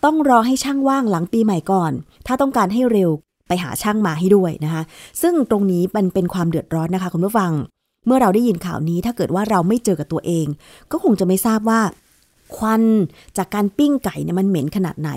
[0.05, 1.91] ต้องรอให้ช่างว่างหลังปีใหม่ก่อน
[2.27, 3.09] ถ้าต้องการให้เร็ว
[3.47, 4.83] ไปหาช่างมาให้ด้วยนะคะ
[5.21, 7.51] ซึ่งตรงนี้มันเป็นความเดือดร้อนนะคะคุณผู้ฟัง
[8.07, 10.45] เมื่อเราได้ยินข่าวนี้ถ้าเกิดว่าเราไม่เจอกับตัวเอง
[10.91, 11.81] ก็คงจะไม่ทราบว่า
[12.55, 12.83] ควัน
[13.37, 15.11] จากการปิ้งไก่เนี่ยมันเหม็นขนาดไหน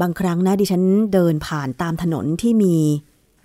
[0.00, 0.82] บางครั้งนะดิฉัน
[1.12, 2.76] เดินผ่านตามถนนที่มี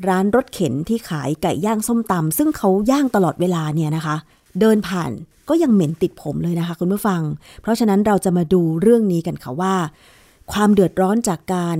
[0.07, 4.15] ร้านรถเข็นที่ขายไก่ย่างส้มตำซึ่งเขาย่างตลอดเวลาเนี่ยนะคะ
[4.59, 5.11] เดินผ่าน
[5.49, 7.21] ก็ยังเหม็นติดผมเลยนะคะ คุณผู้ฟัง
[7.61, 9.75] เพราะฉะนั้นเราจะมาดูเรื่องนี้กันค่ะว่า
[10.51, 11.77] ความเดือดร้อนจากการ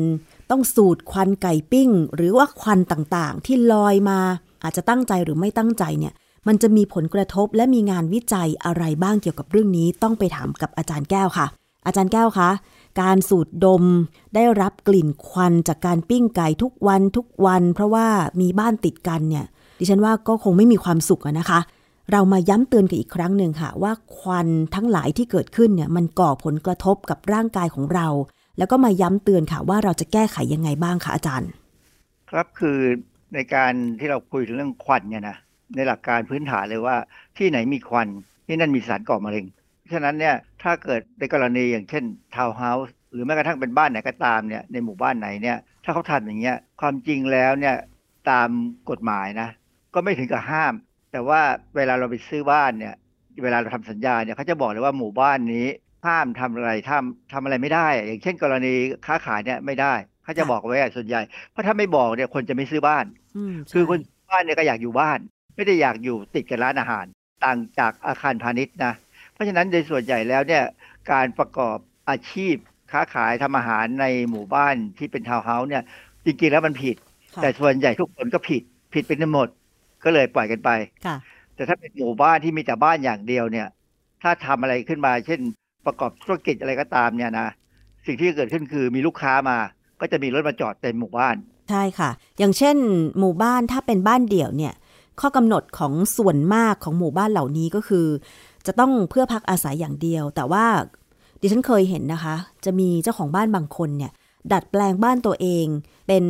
[0.50, 4.20] ต้องสูดควันไก่ปิ้ง หรือว่าควันต่างๆ ที่ลอยมา
[4.64, 6.14] อาจจะตั้งใจหรือไม่ตั้งใจเนี่ย
[6.48, 11.48] มันจะมีผลกระทบและมีงานวิจัยอะไรบ้างเกี่ยวกับเรื่องนี้ต้องไปถามกับอาจารย์แก้วค่ะ
[11.86, 12.50] อาจารย์แก้วคะ
[13.02, 13.84] การสูดดม
[14.36, 18.08] ได้รับกลิ่นควันจากการปิ้งไก่ทุกวันทุกวัน เพราะว่า
[18.42, 19.46] มีบ้านติดกันเนี่ย
[19.80, 21.60] ดิฉันว่าก็คงไม่มีความสุขนะคะ
[22.12, 28.08] เรามาย้ำเตือนกันอีกครั้งหนึ่งค่ะ ว่าควันทั้งหลายที่เกิดขึ้นเนี่ยมันก่อผลกระทบกับร่างกายของเรา
[28.58, 31.50] แล้วก็มาย้ำเตือนค่ะว่าเราจะแก้ไขยังไงบ้างคะอาจารย์
[32.30, 32.80] ครับคือ
[33.34, 35.38] ในการที่เราคุยถึงเรื่องควันเนี่ยนะ
[35.76, 36.96] ในหลักการพื้นฐานเลยว่า
[37.38, 38.08] ที่ไหนมีควัน
[38.48, 39.46] ที่นั่นมีสารก่อมะเร็ง
[39.94, 42.04] ฉะนั้นเนี่ยถ้าเกิดในกรณีอย่างเช่น
[42.36, 47.76] ทาวน์เฮาส์หรือแม้กระทั่งเป็นบ้านไหนก็ตามเนี่ยในหมู่บ้านไหนเนี่ยถ้าเขาทำอย่างเงี้ยความจริงแล้วเนี่ย
[48.30, 48.50] ตาม
[48.90, 49.50] กฎหมายนะ
[49.94, 50.74] ก็ไม่ถึงกับห้าม
[51.12, 51.42] แต่ว่า
[51.76, 52.96] เวลาเราไปซื้อบ้านเนี่ย
[53.44, 55.68] เวลาเราทำสัญญาเนี่ยเขาจะบอกเลยว่าหมู่บ้านนี้
[56.08, 58.74] ห้ามทำอะไรทำทำอะไรไม่ได้ อย่างเช่น กรณี
[59.06, 59.94] ค้าขายเนี่ยไม่ได้
[60.24, 63.06] เขาจะบอกไว้ส่วนใหญ่เพราะถ้าไม่บอกเนี่ยคนจะไม่ซื้อบ้าน
[63.74, 64.00] คือคน
[64.32, 65.20] บ้านเนี่ยก็อยากอยู่บ้าน
[65.56, 67.06] ไม่ได้อยากอยู่ติดกับร้านอาหาร
[67.44, 68.94] ต่างจากอาคารพาณิชย์นะ
[69.34, 70.64] เพราะฉะนั้นโดยส่วนใหญ่แล้วเนี่ย
[71.12, 71.78] การประกอบ
[72.10, 72.56] อาชีพ
[72.92, 75.84] ค้าขายทำอาหารในหมู่บ้านที่เป็นทาวน์เฮาส์เนี่ย
[76.26, 76.96] จริงๆแล้วมันผิด
[77.42, 78.62] แต่ส่วนใหญ่ทุกคนก็ผิด
[78.94, 79.50] ผิดเป็นหมด
[80.04, 80.70] ก็เลยปล่อยกันไป
[81.56, 83.68] แต่ถ้าเป็นหมู่บ้านที่มีแต่บ้านอย่างเดียวเนี่ย
[84.22, 85.40] ถ้าทำอะไรขึ้นมา เช่น
[85.86, 87.48] ประกอบธุรกิจอะไรก็ตามเนี่ยนะ
[88.06, 89.58] สิ่งที่เกิดขึ้นคือมีลูกค้ามา
[90.02, 91.36] ก็จะมีรถมาจอดเต็มหมู่บ้าน
[91.70, 92.76] ใช่ค่ะ อย่างเช่น
[93.20, 94.74] หมู่บ้านถ้าเป็นบ้านเดี่ยวเนี่ย
[95.20, 98.08] ข้อกำหนดของส่วนมากของหมู่บ้านเหล่านี้ก็คือ
[98.66, 100.66] จะต้องเพื่อพักอาศัยอย่างเดียว แต่ว่า
[101.42, 102.36] ดิฉันเคยเห็นนะคะ
[102.66, 104.12] จะมีเจ้าของบ้านบางคนเนี่ย
[104.52, 105.66] ดัดแปลงบ้านตัวเอง
[106.08, 106.26] เป็น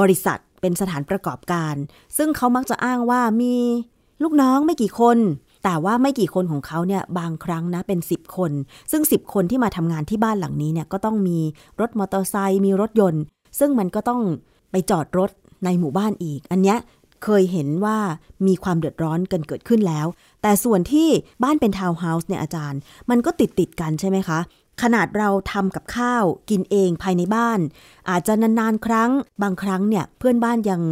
[0.00, 1.74] บริษัทเป็นสถานประกอบการ
[2.16, 3.54] ซึ่งเขามักจะอ้างว่ามี
[4.22, 5.18] ลูกน้องไม่กี่คน
[5.64, 8.52] แต่ว่าไม่กี่คนของเขาเนี่ยบางครั้งนะเป็น 10 คน
[8.90, 11.38] ซึ่ง 10 คนที่มาทำงานที่บ้านหลังนี้เนี่ยก็ต้องมี
[11.80, 13.22] รถมอเตอร์ไซค์มีรถยนต์
[13.58, 14.20] ซึ่งมันก็ต้อง
[14.70, 15.30] ไปจอดรถ
[15.64, 16.78] ในหมู่บ้านอีก อันเนี้ย
[17.24, 17.98] เคยเห็นว่า
[18.46, 20.06] มีความเดือดร้อนกันเกิดขึ้นแล้ว
[20.42, 21.08] แต่ส่วนที่
[21.42, 24.38] บ้านเป็นทาวน์เฮาส์เนี่ยอาจารย์ มันก็ติดติดกันใช่ไหมคะ
[24.82, 27.60] ขนาดเราทำกับข้าวกินเองภายในบ้าน
[28.10, 29.10] อาจจะนานๆครั้ง
[29.42, 30.82] บางครั้งเนี่ยเพื่อนบ้านยัง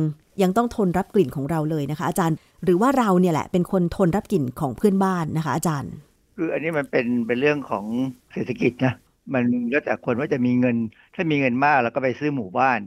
[0.43, 5.93] ยังต้องทนรับกลิ่นของเราเลยนะคะ อาจารย์ หรือว่าเราเนี่ยแหละเป็นคนทนรับกลิ่นของเพื่อนบ้านนะคะ อาจารย์
[6.37, 7.85] คืออันนี้มันเป็นเป็นเรื่องของ
[8.33, 8.95] เศรษฐกิจนะ
[9.33, 10.77] มันแล้วแต่คนว่าจะมีเงิน
[11.15, 12.81] ถ้ามีเงินมากแล้วก็ไปซื้อหมู่บ้าน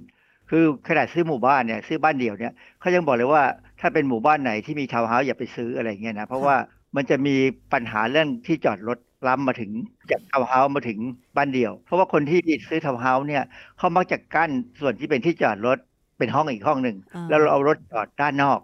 [0.49, 3.43] คือขนาดซื้อหมู่บ้านเนี่ยซื้อบ้านเดี่ยวเนี่ยเขายังบอกเลยว่า
[3.81, 6.55] ถ้าเป็นหมู่บ้านไหนที่มีทาวน์เฮาส์อย่าไปซื้ออะไรเงี้ยนะเพราะว่า
[6.95, 7.35] มันจะมี
[7.73, 9.71] ปัญหาเรื่องที่จอดรถล้ำมาถึง
[10.11, 10.99] จากทาวน์เฮาส์มาถึง
[11.37, 13.43] บ้านเดี่ยว เพราะว่าคนที่ซื้อทาวน์เฮาส์เนี่ย
[13.77, 15.77] เขามักจะกั้นส่วนที่เป็นที่จอดรถ
[16.17, 16.97] เป็นห้องอีกห้องหนึ่ง
[17.29, 18.59] แล้วเราเอารถจอดด้านนอก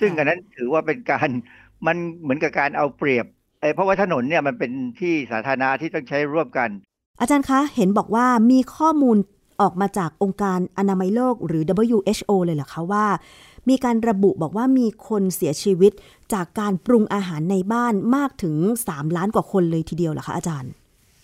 [0.00, 1.28] ซึ่งอันนั้นถือว่าเป็นการ
[1.86, 3.26] มันเหมือนกับการเอาเปรียบ
[3.74, 6.68] เพราะว่าถนนเนี่ยมันเป็นที่สาธารณะที่ต้องใช้ร่วมกัน
[7.20, 9.16] อาจารย์คะเห็นบอกว่ามีข้อมูล
[9.60, 13.06] ออกมาจากองค์การอนามัยโลกหรือ WHO เลยเหรอคะว่า
[13.68, 15.92] มีการระบุบอกว่ามีคนเสียชีวิต
[16.32, 20.72] จากการปรุงอาหารในบ้านมากถึง 3 ล้านกว่าคนเลยทีเดียวเหรอคะอาจารย์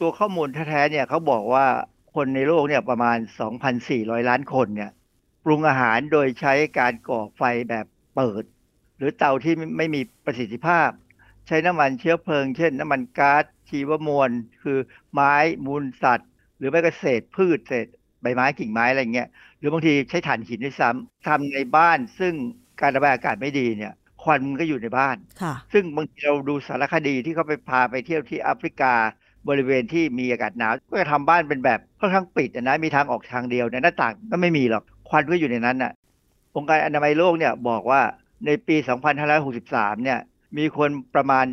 [0.01, 1.67] ตัวข้อมูลแท้ๆเนี่ยเขาบอกว่า
[2.15, 3.19] คนในโลกเนี่ยประมาณ
[3.73, 4.91] 2,400 ล้านคนเนี่ย
[5.45, 8.45] ปรุงอาหารโดยใช้การก่อไฟแบบเปิด
[8.99, 10.91] หรือเตาที่ไม่มีประสิทธิภาพ
[11.47, 14.31] ใช้น้ำมันเชื้อเพลิง เช่น น้ำมันก๊าซชีวมวล
[14.63, 14.79] คือ
[15.13, 15.35] ไม้
[15.67, 17.87] มูลสัตว์ หรือไม่ก็เศษพืชเศษ
[18.23, 22.35] ใบไม้กิ่งไม้อะไรเงี้ยหรือบางทีใช้ถ่านหินด้วยซ้ำทำในบ้านซึ่ง
[22.81, 23.93] การระบายอากาศไม่ดีเนี่ย
[24.23, 25.17] ควันมันก็อยู่ในบ้าน
[25.73, 28.95] ซึ่งบางทีเราดูสารคดีที่เขาไปพาไปเที่ยวที่แอฟริกา
[29.49, 35.93] บริเวณที่มีอากาศหนาวก็จะทำบ้านเป็นแบบค่อนข้างปิดนะมีทางออกทางเดียวหน้าต่างก็ไม่มีหรอกควันก็อยู่ในนั้นน่ะ
[36.57, 38.03] องค์การอนามัยโลกเนี่ยบอกว่า
[38.47, 38.77] ในปี
[39.41, 40.19] 2563 เนี่ย
[40.59, 41.47] มีคนประมาณ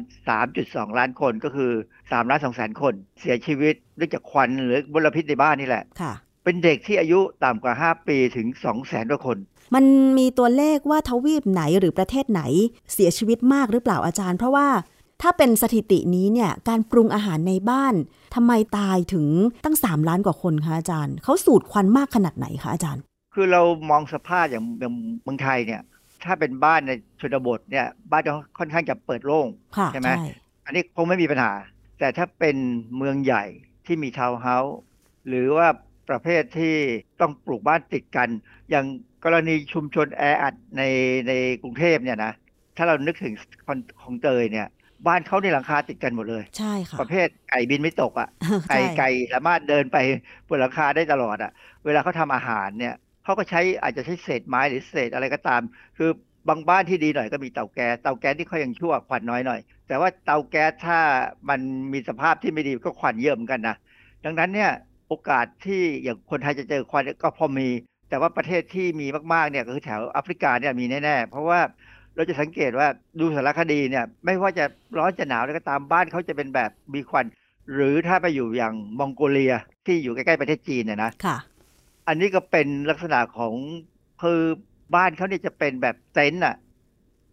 [0.45, 6.13] 3.2 ล้านคนก็คือ3ล้าน2แสนคน เสียชีวิตเนื่องจากควันหรือมลพิษในบ้านนี่แหละค่ะ
[6.47, 9.37] เป็นเด็กที่อายุต่ำกว่า 5 ปีถึง2แสนกว่าคน
[9.75, 9.85] มัน
[10.17, 12.41] มีตัวเลขว่าทวีปไหนหรือประเทศไหน
[12.93, 14.67] เสียชีวิตมากหรือเปล่าอาจารย์ เพราะว่า
[15.21, 17.93] ถ้าเป็นสถิตินี้เนี่ยการปรุงอาหารในบ้าน
[18.35, 19.27] ทำไมตายถึง
[19.65, 23.01] ตั้ง 3 ล้านกว่าคนคะอาจารย์เขาสูดควันมากขนาดไหนคะอาจารย์
[23.33, 24.93] คือเรามองสภาพอย่างอย่าง
[25.23, 25.81] เมืองไทยเนี่ย
[26.25, 26.91] ถ้าเป็นบ้านใน
[27.21, 29.47] ชนบทเนี่ยบ้านจะค่อนข้างจะเปิดโล่ง
[29.93, 30.09] ใช่ไหม
[30.65, 31.51] อันนี้คงไม่มีปัญหา
[31.99, 32.55] แต่ถ้าเป็น
[32.97, 33.43] เมืองใหญ่
[33.85, 34.77] ที่มีทาวน์เฮาส์
[35.27, 35.67] หรือว่า
[36.09, 36.75] ประเภทที่
[37.21, 38.29] ต้องปลูกบ้านติดกัน
[38.69, 38.85] อย่าง
[39.25, 40.83] กรณีชุมชนแออัดใน
[41.27, 41.31] ใน
[41.61, 42.33] กรุงเทพเนี่ยนะ
[42.77, 43.33] ถ้าเรานึกถึง
[44.01, 44.67] คลองเตยเนี่ย
[45.07, 48.29] บ้านเขาในหลังคาติดกันหมดเลยใช่ค่ะประเภทไก่บินไม่ตกอะ่ะ
[48.67, 49.97] ใช่ไก่ไก่สามารถเดินไป
[50.47, 51.51] บนหลังคาได้ตลอดอะ่ะ
[51.85, 55.61] เวลาเขาทำอาหารเนี่ยเขาก็ใช้อาจจะใช้เศษไม้หรือเศษอะไรก็ตาม
[55.97, 56.09] คือ
[56.49, 60.99] บางบ้านที่ดีหน่อยก็มีเตาแก๊สเตาแก๊สที่เขายังชั่วควันน้อยหน่อย แต่ว่าเตาแก๊สถ้า
[61.49, 61.59] มัน
[61.93, 63.75] มีสภาพที่ไม่ดีก็ควันเยอะเหมือนกันนะ
[64.25, 64.71] ดังนั้นเนี่ย
[65.07, 67.69] โอกาสที่อย่างคนไทยจะเจอควันก็พอมี
[68.09, 71.59] แต่ว่าประเทศที่มีมากๆเนี่ยก็คือแถวแอฟริกาเนี่ยมีแน่ๆ เพราะว่า
[72.15, 72.87] เราจะสังเกตว่า
[73.19, 74.65] ดูสารคดีเนี่ยไม่ว่าจะ
[74.97, 77.25] ร้อนจะหนาวแล้วก็ตามบ้านเขาจะเป็นแบบมีควัน
[77.73, 79.53] หรือถ้าไปอยู่อย่างมองโกเลีย
[79.85, 81.37] ที่อยู่ใกล้ๆประเทศจีนเนี่ยนะค่ะ
[82.07, 83.53] อันนี้ก็เป็นลักษณะของ
[84.21, 84.41] คือ
[84.95, 86.55] บ้านเขาเนี่ยจะเป็นแบบเต็นท์อะ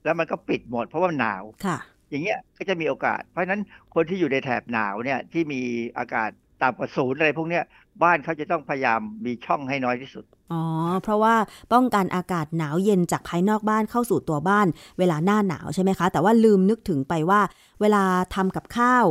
[0.05, 1.79] แล้วมันก็ปิดหมดเพราะว่าหนาวค่ะ
[2.11, 3.61] อย่างเงี้ยก็จะมีโอกาส เพราะฉะนั้น
[3.95, 5.61] คนที่อยู่ในแถบหนาวเนี่ยที่มี
[5.99, 6.31] อากาศ
[6.65, 7.65] ต่ำกว่าศูนย์อะไรพวกเนี้ย
[8.03, 10.63] บ้านเขาจะต้องพยายามมีช่องให้น้อยที่สุด อ๋อ
[11.03, 11.35] เพราะว่า
[11.73, 14.67] ป้องกันอากาศหนาวเย็นจากภายนอกบ้านเข้าสู่ตัวบ้าน
[14.99, 17.41] เวลาหน้าหนาวใช่ไหมคะ แต่ว่าลืมนึกถึงไปว่า
[17.81, 18.05] เวลา
[18.35, 19.05] ทำกับข้าว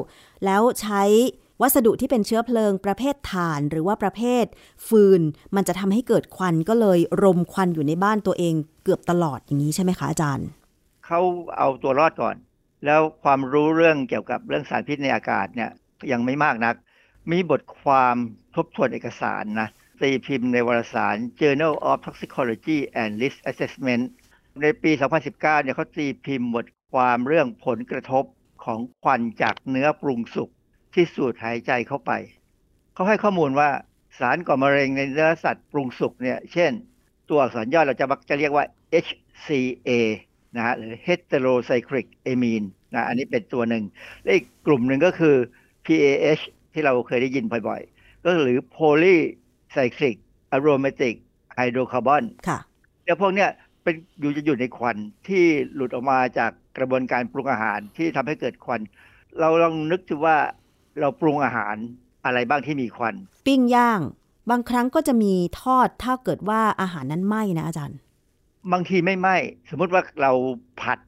[0.45, 1.03] แล้วใช้
[1.61, 4.45] วัสดุที่เป็นเชื้อเพลิงประเภทถ่านหรือว่าประเภท
[4.87, 5.21] ฟืน
[5.55, 10.47] มันจะทำให้เกิดควันก็เลยรมควันอยู่ในบ้านตัวเองเกือบตลอดอย่างนี้ใช่ไหมคะอาจารย์
[11.05, 11.19] เขา
[11.57, 12.35] เอาตัวรอดก่อน
[12.85, 15.71] แล้วความรู้เรื่องเกี่ยวกับเรื่องสารพิษในอากาศเนี่ย
[16.11, 16.75] ยังไม่มากนัก
[17.31, 18.15] มีบทความ
[18.55, 19.69] ทบทวนเอกสารนะ
[20.01, 24.03] ตีพิมพ์ในวารสาร Journal of Toxicology and Risk Assessment
[24.61, 28.23] ในปี 2019 เนี่ยเขาตีพิมพ์บทความเรื่องผลกระทบ
[28.63, 30.49] ของควันจากเนื้อปรุงสุก
[30.93, 32.11] ที่สูดหายใจเข้าไป
[32.93, 33.69] เขาให้ข้อมูลว่า
[34.19, 36.71] สารก่อมะเร็งในเนื้อสัตว์ปรุงสุกเนี่ย เช่น
[37.29, 38.65] ตัวอักษรย่อเราจะมักจะเรียกว่า
[39.05, 39.89] HCA
[40.55, 43.83] นะฮะหรือ heterocyclic amine นะอันนี้เป็นตัวหนึ่ง
[44.23, 45.35] และอีกกลุ่มหนึ่งก็คือ
[45.85, 46.43] PAH
[46.73, 50.15] ที่เราเคยได้ยินบ่อยๆ ก็หรือ polycyclic
[50.55, 51.15] aromatic
[51.57, 52.59] hydrocarbon ค่ะ
[53.03, 53.49] เดี๋ยวพวกเนี้ย
[53.83, 54.97] เป็นอยู่จะอยู่ในควัน
[55.27, 55.43] ที่
[55.75, 58.81] หลุดออกมาจากกระบวนการปรุงอาหารที่ทำให้เกิดควัน
[59.39, 60.37] เราลองนึกดูว่า
[60.99, 61.75] เราปรุงอาหาร
[62.25, 63.15] อะไรบ้างที่มีควัน
[63.47, 64.01] ปิ้งย่าง
[64.49, 67.97] บางครั้งก็จะมีทอดถ้าเกิดว่าอาหารนั้นไหม้นะอาจารย์
[68.71, 69.35] บางทีไม่ไหม้
[69.69, 70.31] สมมุติว่าเรา
[70.81, 70.99] ผัด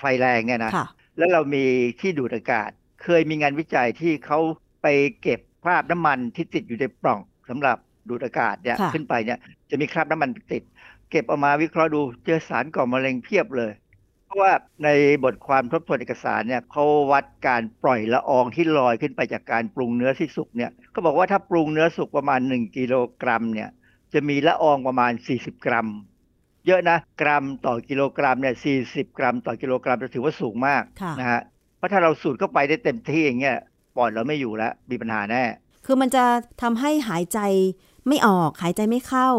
[0.00, 0.86] ไฟแรงเนี่ยนะค่ะ
[1.18, 1.64] แล้วเรามี
[2.00, 2.70] ที่ดูดอากาศ
[3.02, 4.38] เคยมีงานวิจัยที่เขา
[4.84, 4.88] ไป
[5.22, 7.76] เก็บคราบน้ำมันที่ติดอยู่ในปล่องสำหรับ
[8.08, 9.38] ดูดอากาศเนี่ยค่ะขึ้นไปเนี่ย
[9.70, 10.62] จะมีคราบน้ำมันติด
[11.10, 13.72] เก็บเออกมาวิเคราะห์ดูเจอสารก่อมะเร็งเพียบเลย
[14.26, 14.52] เพราะว่า
[14.84, 14.88] ใน
[15.24, 23.70] บทความทบทวนเอกสารเนี่ยเขาวัดการปล่อยละอองที่ลอยขึ้นไปจากการปรุงเนื้อที่สุกเนี่ยเขาบอกว่าถ้าปรุงเนื้อสุกประมาณ 1 กิโลกรัมเนี่ย
[24.12, 25.88] จะมีละอองประมาณ 40 กรัม
[26.66, 28.54] เยอะนะกรัมต่อกิโลกรัมเนี่ย
[28.86, 31.40] 40 กรัม ต่อกิโลกรัมจะถือว่าสูงมากค่ะนะฮะ
[31.76, 33.58] เพราะถ้าเราสูดเข้าไปได้เต็มที่อย่างเงี้ย
[33.96, 35.42] ปอดเราไม่อยู่แล้วมีปัญหาแน่
[35.86, 36.24] คือมันจะ
[36.62, 37.38] ทำให้หายใจ
[38.08, 39.30] ไม่ออกหายใจไม่เข้า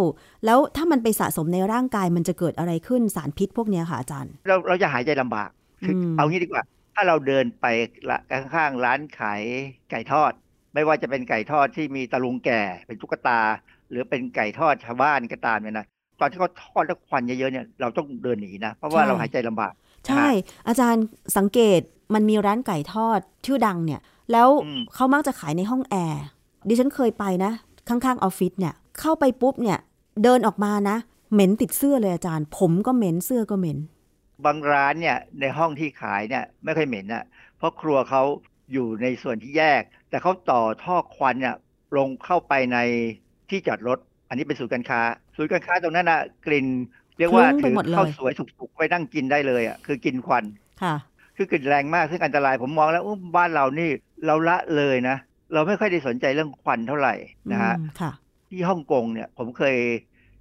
[0.45, 5.49] แล้วถ้ามันไปสะสมในร่างกายมันจะเกิดอะไรขึ้นสารพิษพวกเนี้ยค่ะอาจารย์ เราเราจะหายใจลำบาก
[5.86, 6.64] คืออืมเอางี้ดีกว่า
[6.95, 7.66] ถ้าเราเดินไป
[8.10, 9.41] ละข้างๆร้านขาย
[9.91, 10.32] ไก่ทอด
[10.74, 13.39] ไม่ว่าจะเป็นไก่ทอดที่มีตะลุงแก่เป็นตุ๊กตา
[13.89, 15.86] หรือเป็นไก่ทอดชาวบ้านก็ตามเนี่ยนะ
[16.20, 19.74] ตอนที่เขาทอดแล้วควันเยอะๆเนี่ยเราต้องเดินหนีนะเพราะว่าเราหายใจลำบาก
[20.08, 20.28] ใช่
[20.68, 21.06] อาจารย์
[21.38, 21.82] สังเกต
[22.14, 24.01] มันมีร้านไก่ทอดชื่อดังเนี่ย
[24.32, 26.23] แล้วอืมเขามักจะขายในห้องแอร์
[26.67, 27.51] ดิฉันเคยไปนะ
[27.89, 29.80] ข้างๆออฟฟิศเนี่ย เข้าไปปุ๊บเนี่ย
[30.23, 30.97] เดินออกมานะ
[31.34, 33.78] เหม็นติดเสื้อเลยอาจารย์ ผมก็เหม็นเสื้อก็เหม็น
[34.45, 37.26] บางร้านเนี่ยในห้องที่ขายเนี่ยไม่ค่อยเหม็นนะ
[37.57, 38.23] เพราะครัวเขา
[38.71, 41.55] อยู่ในส่วนที่แยก แต่เขาต่อท่อควันเนี่ย
[41.97, 42.78] ลงเข้าไปใน
[43.49, 43.97] ที่จอดรถ
[44.30, 45.01] อันนี้เป็นศูนย์การค้า
[45.36, 46.67] ศูนย์การค้าตรงนั้นนะกลิ่น
[47.17, 50.43] เรียกว่าคลุ้งไปถือหมดเลยข้าวสวยสุกๆไปนั่งกินได้เลยอะคือกินควัน
[50.82, 50.95] ค่ะ
[51.38, 53.90] คือกลิ่นแรงมากซึ่งอันตรายผมมองแล้วอุ๊ยบ้านเรานี่
[54.26, 55.18] เราละเลยนะ
[55.54, 57.16] เราไม่ค่อยได้สนใจเรื่องควันเท่าไหร่
[57.52, 58.12] นะฮะอืมค่ะ
[58.50, 59.78] ที่ฮ่องกงเนี่ยผมเคย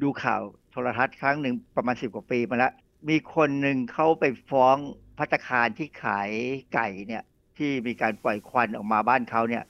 [0.03, 2.73] ดูข่าวโทรทัศน์ครั้งหนึ่งประมาณสิบกว่าปีมาแล้ว
[3.09, 4.77] มีคนหนึ่งเขาไปฟ้อง
[5.19, 6.31] พัตตาคารที่ขาย
[6.75, 7.23] ไก่เนี่ย
[7.57, 9.65] ที่มีการปล่อยควันออกมาบ้านเขาเนี่ย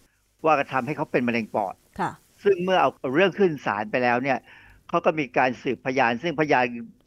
[0.44, 2.10] ว่ากระทำให้เขาเป็นมะเร็งปอดค่ะ
[2.44, 4.38] ซึ่งเมื่อเอาเรื่องขึ้นศาลไปแล้วเนี่ย
[4.88, 6.64] เขาก็มีการสืบพยาน ซึ่งพยาน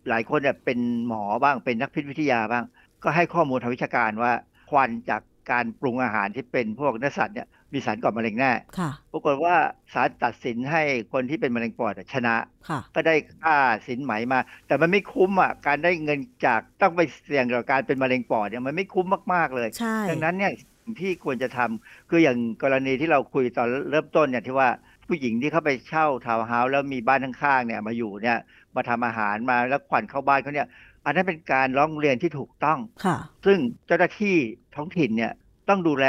[0.10, 2.64] หลายคนเนี่ยเป็นหมอบ้างเป็นนักพิษวิทยาบ้าง
[3.04, 4.34] ก็ให้ข้อมูลทางวิชาการว่า
[4.70, 5.22] ควันจาก
[5.52, 9.56] การปรุงอาหารที่เป็นพวกเนื้อสัตว์เนี่ยมีสารก่อมะเร็งแน่ค่ะปรากฏว่า
[9.94, 10.82] ศาลตัดสินให้
[11.14, 12.36] คนที่เป็นมะเร็งปอดชนะ
[12.70, 20.52] ค่ะก็ได้ค่าสินไหมมา แต่มันไม่คุ้มอะ การได้เงินจากต้องไปเสี่ยงกับการเป็นมะเร็งปอดเนี่ยมันไม่คุ้มมาก ๆ เลยใช่ดังนั้นเนี่ย
[20.84, 24.70] สิ่งที่ควรจะทำคืออย่างกรณีที่เราคุยตอนเริ่มต้นเนี่ยที่ว่า
[25.08, 28.38] ผู้หญิงที่เข้าไปเช่าทาวน์เฮาส์แล้วมีบ้านข้างๆเนี่ยมาอยู่เนี่ย
[28.76, 30.68] มาทำอาหารมาแล้วควันเข้าบ้านเขาเนี่ย
[31.08, 34.36] อันนั้นเป็นการร้องเรียนที่ถูกต้องค่ะ ซึ่งเจ้าหน้าที่
[34.76, 35.34] ท้องถิ่นเนี่ย
[35.70, 36.06] ต้องดูแล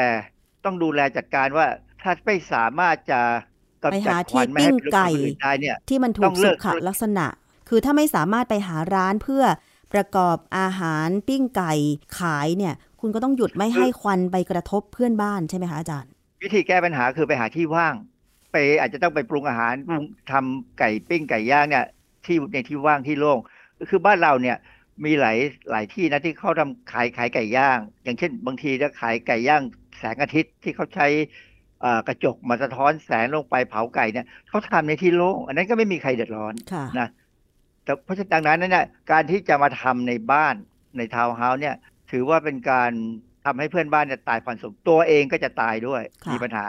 [0.64, 1.66] ต้องดูแลจัดการว่า
[2.03, 3.20] ถ้าไม่สามารถจะ
[3.90, 7.26] ไปกำจัดหาควัที่นไม่ให้ปิ้งเป็นไก่คนอื่นได้เนี่ยที่มันถูต้กองเลิสุกขลักษณะ
[7.68, 9.44] คือถ้าไม่สามารถไปหาร้านเพื่อ
[9.92, 11.72] ประกอบอาหารปิ้งไก่
[12.18, 16.11] ขายเนี่ย คุณก็ต้องหยุดไม่ให้ควันไปกระทบเพื่อนบ้านใช่ไหมคะอาจารย์
[16.42, 17.94] วิธีแก้ปัญหาคือไปหาที่ว่าง
[18.53, 21.84] ไปอาจจะต้องไปปรุงอาหารปรุงทำไก่ปิ้งไก่ย่างเนี่ย
[22.24, 23.38] ที่ในที่ว่างที่โล่ง
[23.90, 24.57] คือบ้านเราเนี่ย
[25.05, 25.38] มีหลาย
[25.70, 29.62] หลายที่นะที่เขาทำขายขายไก่ย่าง อย่างเช่น บางทีจะขายไก่ย่าง
[29.99, 31.07] แสงอาทิตย์ที่เขาใช้
[31.80, 37.09] เอ่อกระจกมาสะท้อนแสงลงไปเผาไก่เนี่ยเขาทำในที่โล่งอันนั้นก็ไม่มีใครเดือดร้อนค่ะนะ
[37.84, 40.55] แต่เพราะฉะนั้นดังนั้นเนี่ยการที่จะมาทำในบ้าน
[40.96, 41.76] ในทาวน์เฮาส์เนี่ย
[42.11, 42.90] ถือว่าเป็นการ
[43.44, 46.66] ทำให้เพื่อนบ้านเนี่ยตายผ่อนสมตัวเองก็จะตายด้วยค่ะมีปัญหา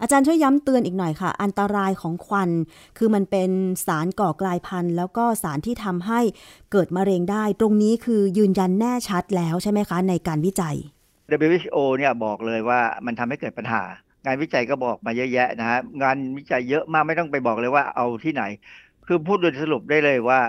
[0.00, 2.50] อาจารย์ช่วยย้ำเตือนอีกหน่อยค่ะ อันตรายของควัน
[2.98, 3.50] คือมันเป็น
[3.86, 6.20] สารก่อกลายพันธุ์ แล้วก็สารที่ทำให้
[6.72, 10.76] เกิดมะเร็งได้ ตรงนี้คือยืนยันแน่ชัดแล้วใช่ไหมคะ ในการวิจัย
[11.46, 13.82] WHO เนี่ยบอกเลยว่ามันทำให้เกิดปัญหา
[14.24, 18.42] งานวิจัยก็บอกมาเยอะแยะนะฮะงานวิจัยเยอะมากไม่ต้องไปบอกเลยว่าเอาที่ไหน
[19.06, 20.40] คือพูดโดยสรุปได้เลยว่า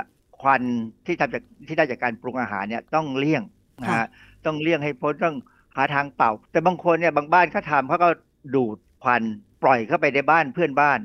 [0.41, 0.61] ควัน
[1.05, 3.43] ที่ทำจากที่ได้จากการปรุงอาหารเนี่ยต้องเลี่ยง
[3.81, 4.07] นะค่ะฮะ
[4.45, 5.35] ต้องเลี่ยงให้พ้นต้อง
[5.75, 8.09] หาทางเป่า แต่บางคนเนี่ยบางบ้านเขาทำเขาก็
[8.55, 9.21] ดูด ควัน
[9.63, 10.99] ปล่อยเข้าไปในบ้านเพื่อนบ้าน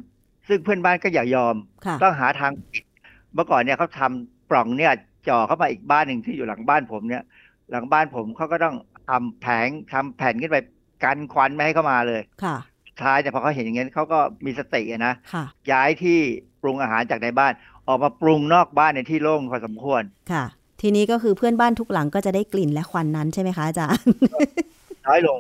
[0.49, 2.85] ซึ่งเพื่อนบ้านก็อย่ายอมค่ะต้องหาทางปิด
[3.35, 4.93] เมื่อก่อนเนี่ยเขาทำปล่องเนี่ย
[5.29, 7.23] จ่อเข้ามาอีกบ้านหนึ่งที่อยู่หลังบ้านผมเนี่ย
[7.71, 8.77] หลังบ้านผมเขาก็ต้อง
[9.09, 10.57] ทำแผงทำแผ่นขึ้นไป
[11.05, 12.57] กันควันไม่ให้เข้ามาเลยค่ะ
[12.89, 16.19] สุดท้ายเนี่ยพอเขาเห็นอย่างนั้นเขาก็มีสติอะนะค่ะย้ายที่
[16.63, 17.53] ปรุงอาหารจากในบ้าน
[17.89, 20.45] ออกมาปรุงนอกบ้านในที่โล่งพอสมควรค่ะ
[20.81, 24.13] ทีนี้ก็คือเพื่อนบ้านทุกหลังก็จะได้กลิ่นและควันนั้นใช่ไหมคะอาจารย์
[25.07, 25.39] น้อยลง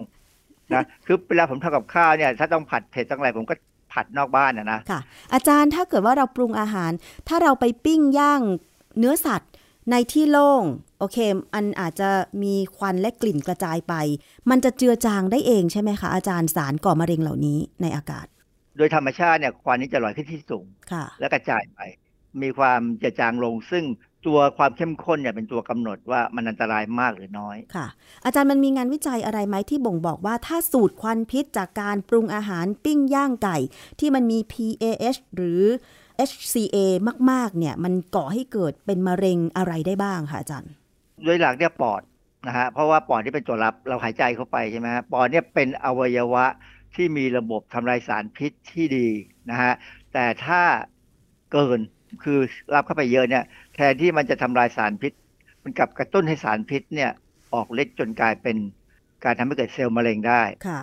[0.74, 3.54] นะคือเวลาผมทำกับข้าวเนี่ยถ้าต้องผัดเผ็ดต้องอะไรผมก็
[3.92, 5.00] ผัดนอกบ้านอะนะค่ะ
[5.34, 6.92] อาจารย์ถ้าเกิดว่าเราปรุงอาหาร
[7.28, 8.42] ถ้าเราไปปิ้งย่าง
[8.98, 9.50] เนื้อสัตว์
[9.90, 10.62] ในที่โล่ง
[10.98, 11.18] โอเค
[11.54, 12.10] อันอาจจะ
[12.42, 13.94] มีควันและกลิ่นกระจายไป
[14.50, 18.26] มันจะเจือจางได้เองใช่ไหมคะอาจารย์สารก่อมะเร็งเหล่านี้ในอากาศ
[18.76, 21.80] โดยธรรมชาติเนี่ยควันนี้จะลอยขึ้นที่สูงค่ะแล้วกระจายไป
[22.42, 23.84] มีความจะจางลงซึ่ง
[24.26, 27.86] ตัวความเข้มข้นเนี่ยเป็นตัวกำหนดว่ามันอันตรายมากหรือน้อยค่ะ
[28.24, 33.58] อาจารย์มันมีงานวิจัยอะไรไหมที่บ่งบอกว่าถ้าสูตรควันพิษจากการปรุงอาหารปิ้งย่างไก่
[34.00, 35.62] ที่มันมี PAH หรือ
[36.30, 36.76] HCA
[37.30, 40.72] มาก ๆ เนี่ย มันก่อให้เกิดเป็นมะเร็งอะไรได้บ้างคะอาจารย์
[41.24, 42.02] โดยหลักเนี่ยปอด
[42.46, 46.44] นะฮะเพราะว่าปอดที่เป็นตัวรับเราหายใจเข้าไปใช่ไหมฮะปอดเนี่ยเป็นอวัยวะ
[46.94, 49.08] ที่มีระบบทำลายสารพิษที่ดี
[49.50, 49.72] นะฮะ
[50.12, 50.62] แต่ถ้า
[51.52, 51.80] เกิน
[52.24, 52.38] คือ
[52.74, 53.44] รับเข้าไปเยอะเนี่ย
[53.74, 55.12] แทนที่มันจะทำลายสารพิษ
[55.64, 57.10] มันกลับกระตุ้นให้สารพิษเนี่ย
[57.54, 58.56] ออกฤทธิ์จนกลายเป็น
[59.24, 60.80] การทำให้เกิดเซลล์มะเร็งได้ค่ะ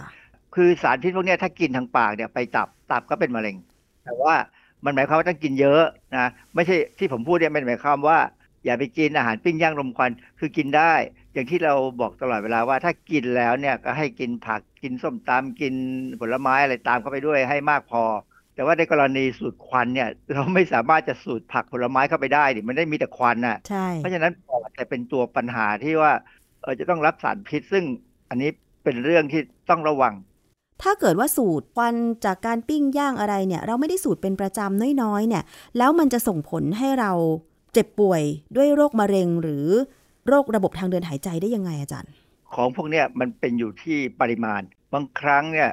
[0.55, 3.55] คือสารพิษพวกเนี้ยถ้ากินทางปากเนี่ยไปตับตับก็เป็นมะเร็ง
[4.03, 4.35] แต่ว่า
[4.85, 5.83] มันหมายความว่าต้องกินเยอะ
[6.17, 8.19] นะไม่ใช่ที่ผมพูดเนี่ยไม่ได้หมายความว่า
[8.65, 10.93] อย่าไปกินอาหารปิ้งย่างรมควันคือกินได้
[11.33, 15.73] อย่างที่เราบอกตลอดเวลาว่าถ้ากินแล้วเนี่ยก็ให้กินผักกินส้มตำกิน
[16.19, 18.03] ผลไม้อะไรตามเข้าไปด้วยให้มากพอ
[18.59, 26.11] แต่ว่าในกรณีสูตรควันเนี่ยเราไม่สามารถจะสูดผักผลไม้เข้าไปได้ดิมันได้มีแต่ควันน่ะใช่เพราะฉะนั้นปอดจะเป็นตัวปัญหาที่ว่า
[26.61, 27.83] เออจะต้องรับสารพิษ ซึ่ง
[28.29, 28.49] อันนี้
[28.83, 30.13] เป็นเรื่องที่ต้องระวัง
[30.83, 31.95] ถ้าเกิดว่าสูตรควัน
[32.25, 35.43] จากการปิ้งย่างอะไรเนี่ย เราไม่ได้สูตรเป็นประจำน้อยๆเนี่ย
[35.77, 37.11] แล้วมันจะส่งผลให้เรา
[37.73, 38.23] เจ็บป่วย
[38.55, 39.65] ด้วยโรคมะเร็งหรือ
[40.27, 42.11] โรคระบบทางเดินหายใจได้ยังไงอาจารย์
[42.53, 44.61] ของพวกเนี้ยมันเป็นอยู่ที่ปริมาณ
[44.93, 45.69] บางครั้งเนี่ย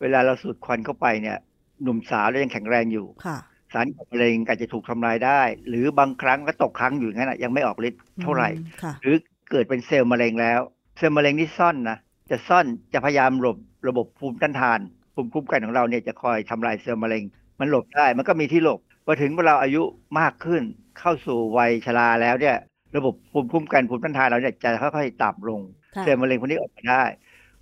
[0.00, 1.38] เวลาเราสูดควันเข้าไปเนี่ย
[1.82, 3.38] หนุ่มสาวแล้วยังแข็งแรงอยู่ค่ะ
[3.72, 9.16] สารก่อมะเร็งอาจจะถูกทำลายได้ หรือบางครั้งก็ตกค้างอยู่อย่างนั้นนะยังไม่ออกฤทธิ์เท่าไหร่อืมค่ะหรือ
[9.50, 10.60] เกิดเป็นเซลล์มะเร็งแล้ว
[10.98, 11.98] เซลล์มะเร็งที่ซ่อนนะ
[12.30, 13.56] จะซ่อนจะพยายามหลบ
[13.88, 14.80] ระบบภูมิต้านทาน
[15.14, 17.22] ภูมิคุ้มกันของเราเนี่ยจะคอยทำลายเซลล์มะเร็ง
[17.60, 19.82] มันหลบได้ มันก็มีที่หลบพอถึงเวลาอายุ
[20.20, 20.62] มากขึ้น
[20.98, 22.56] เข้าสู่วัยชราแล้วเนี่ย
[22.96, 25.60] ระบบภูมิคุ้มกันภูมิต้านทานเราเนี่ยจะค่อยๆต่ำลง
[25.96, 27.04] ค่ะเซลล์มะเร็งพวกนี้ออกมาได้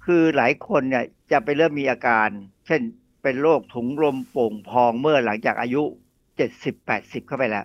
[0.05, 2.29] คือหลายคนเนี่ยจะไปเริ่มมีอาการ
[2.67, 2.81] เช่น
[3.25, 5.83] เป็นโรคถุงลมโป่งพองเมื่อหลังจากอายุ
[6.55, 7.64] 70-80เข้าไปแล้ว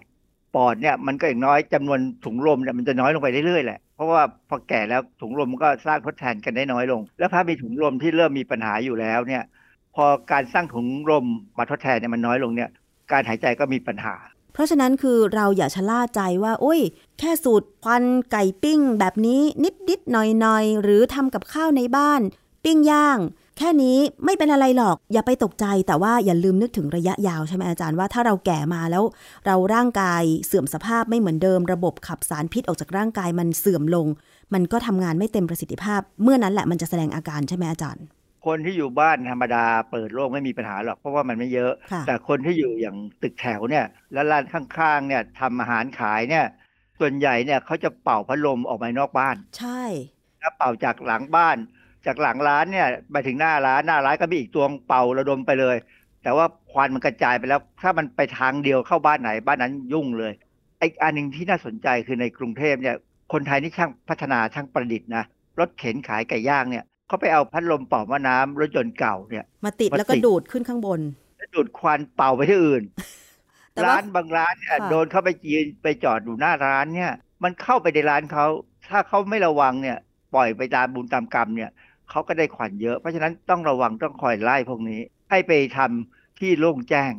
[0.56, 9.44] ปอดเนี่ยมันก็อย่างน้อยจำนวนถุงลมเนี่ยมันจะน้อยลงไปเรื่อยๆแหละเพราะว่าพอแก่แล้วถุงลมมันก็สร้างทดแทนกันได้น้อยลง แล้วถ้ามีถุงลมที่เริ่มมีปัญหาอยู่แล้วเนี่ย
[9.96, 11.26] พอการสร้างถุงลม
[11.58, 12.70] มาทดแทนเนี่ยมันน้อยลงเนี่ย
[13.12, 14.16] การหายใจก็มีปัญหา
[14.54, 16.80] เพราะฉะนั้นคือเราอย่าชะล่าใจว่า โอ้ย
[17.20, 22.22] แค่สูตรควันไก่ปิ้ง แบบนี้นิดนิดๆหน่อยหน่อยๆหรือทำกับข้าวในบ้าน
[22.64, 23.20] ปิ้งย่าง
[23.62, 29.04] แค่นี้ไม่เป็นอะไรหรอกอย่าไปตกใจ แต่ว่าอย่าลืมนึกถึงระยะยาวใช่ไหมอาจารย์ว่าถ้าเราแก่มาแล้ว
[29.46, 34.08] เราร่างกายเสื่อมสภาพไม่เหมือนเดิม ระบบขับสารพิษออกจากร่างกายมันเสื่อมลง
[34.54, 38.04] มันก็ทำงานไม่เต็มประสิทธิภาพ เมื่อนั้นแหละมันจะแสดงอาการใช่ไหมอาจารย์
[38.46, 46.46] คนที่อยู่บ้านธรรมดาเปิดโล่งไม่มีปัญหาหรอกเพราะว่ามันไม่เยอะค่ะแต่คนที่อยู่อย่างตึกแถวเนี่ยแล้วร้านข้างๆเนี่ยทำอาหารขายเนี่ย
[47.00, 49.84] ส่วนใหญ่เนี่ยเขาจะเป่าพัดลมออกมานอกบ้าน ใช่
[50.42, 51.58] ถ้าเป่าจากหลังบ้าน
[52.06, 55.78] จากหลังร้านเนี่ยไปถึงหน้าร้านหน้าร้านก็มีอีกตัวเป่าระดมไปเลย
[56.24, 60.34] แต่ว่าควันมันกระจายไปแล้ว ถ้ามันไปทางเดียวเข้าบ้านไหนบ้านนั้นยุ่งเลย
[60.80, 62.96] ไอ้อันหนึ่งที่น่าสนใจคือในกรุงเทพเนี่ย
[63.34, 65.24] คนไทยนี่ช่างพัฒนาช่างประดิษฐ์นะ
[65.60, 71.00] รถเข็นขายไก่ย่างเนี่ยเขาไปเอาพัดลมเป่าว่าน้ำรถยนต์เก่าเนี่ย มาติดมาแล้วก็ติดดูดขึ้นข้างบน
[71.38, 72.84] แล้วดูดควันเป่าไปที่อื่น
[73.74, 77.12] แต่ว่าร้านบางร้านเนี่ยค่ะโดนเข้าไปยืนไปจอดอยู่หน้าร้านเนี่ย
[77.44, 78.46] มันเข้าไปในร้านเขา
[78.90, 79.98] ถ้าเขาไม่ระวังเนี่ย
[80.36, 81.70] ปล่อยไปตามบุญตามกรรมเนี่ย
[82.12, 85.00] เขาก็ได้ขวัญเยอะ เพราะฉะนั้นต้องระวังต้องคอยไล่พวกนี้
[85.32, 87.14] ให้ไปทำที่โล่งแจ้ง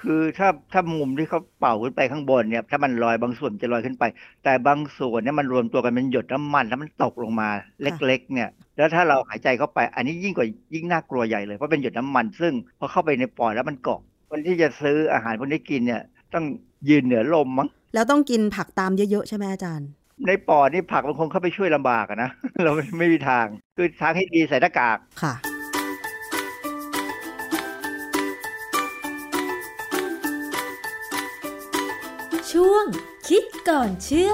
[0.00, 4.04] คือถ้าถ้ามุมที่เขาเป่าขึ้นไปข้างบนเนี่ยถ้ามันลอยบางส่วนจะลอยขึ้นไป
[4.44, 7.48] แต่บางส่วนเนี่ยมันรวมตัวกันเป็นหยดน้ำมันแล้วมันตกลงมา
[7.82, 16.02] เล็ก ๆ เนี่ย แล้วถ้าเราหายใจเข้าไป อันนี้ยิ่งกว่ายิ่งน่ากลัวใหญ่เลยเพราะเป็นหยดน้ำมัน ซึ่งพอเข้าไปในปอดแล้วมันเกาะคนที่จะซื้ออาหารพวกนี้กินเนี่ย
[16.34, 16.44] ต้อง
[16.88, 19.88] ยืนเหนือลมมั้งแล้วต้องกินผักตามเยอะๆใช่ไหมอาจารย์
[20.26, 22.30] ในปอดนี่ผักบางคนเข้าไปช่วยลำบากอะนะ
[22.64, 23.46] เราไม่มีทาง
[23.76, 25.34] คือทางให้ดีใส่หน้ากากค่ะ
[32.52, 32.84] ช่วง
[33.28, 34.32] คิดก่อนเชื่อ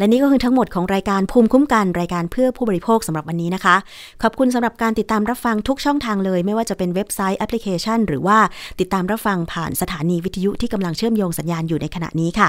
[0.00, 3.76] และนี่ก็คือทั้งหมดของรายการภูมิคุ้มกันรายการเพื่อผู้บริโภคสำหรับวันนี้นะคะ
[4.22, 8.38] ขอบคุณสำหรับการติดตามรับฟังทุกช่องทางเลย ไม่ว่าจะเป็นเว็บไซต์แอปพลิเคชัน หรือว่า
[8.80, 12.48] ติดตามรับฟังผ่านสถานีวิทยุที่กำลังเชื่อมโยงสัญญาณอยู่ในขณะนี้ค่ะ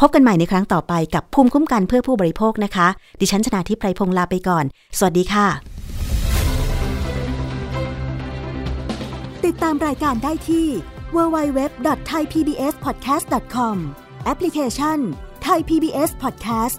[0.00, 2.88] พบกันใหม่ในครั้งต่อไปกับภูมิคุ้มกันเพื่อผู้บริโภคนะคะ
[3.20, 4.64] ดิฉันชนาทิพไพรพงศ์ลาไปก่อน
[4.98, 5.46] สวัสดีค่ะ
[9.46, 10.66] ติดตามรายการได้ที่
[11.16, 13.76] www.thaipbspodcast.com
[14.24, 14.98] แอปพลิเคชัน
[15.46, 16.78] Thai PBS Podcast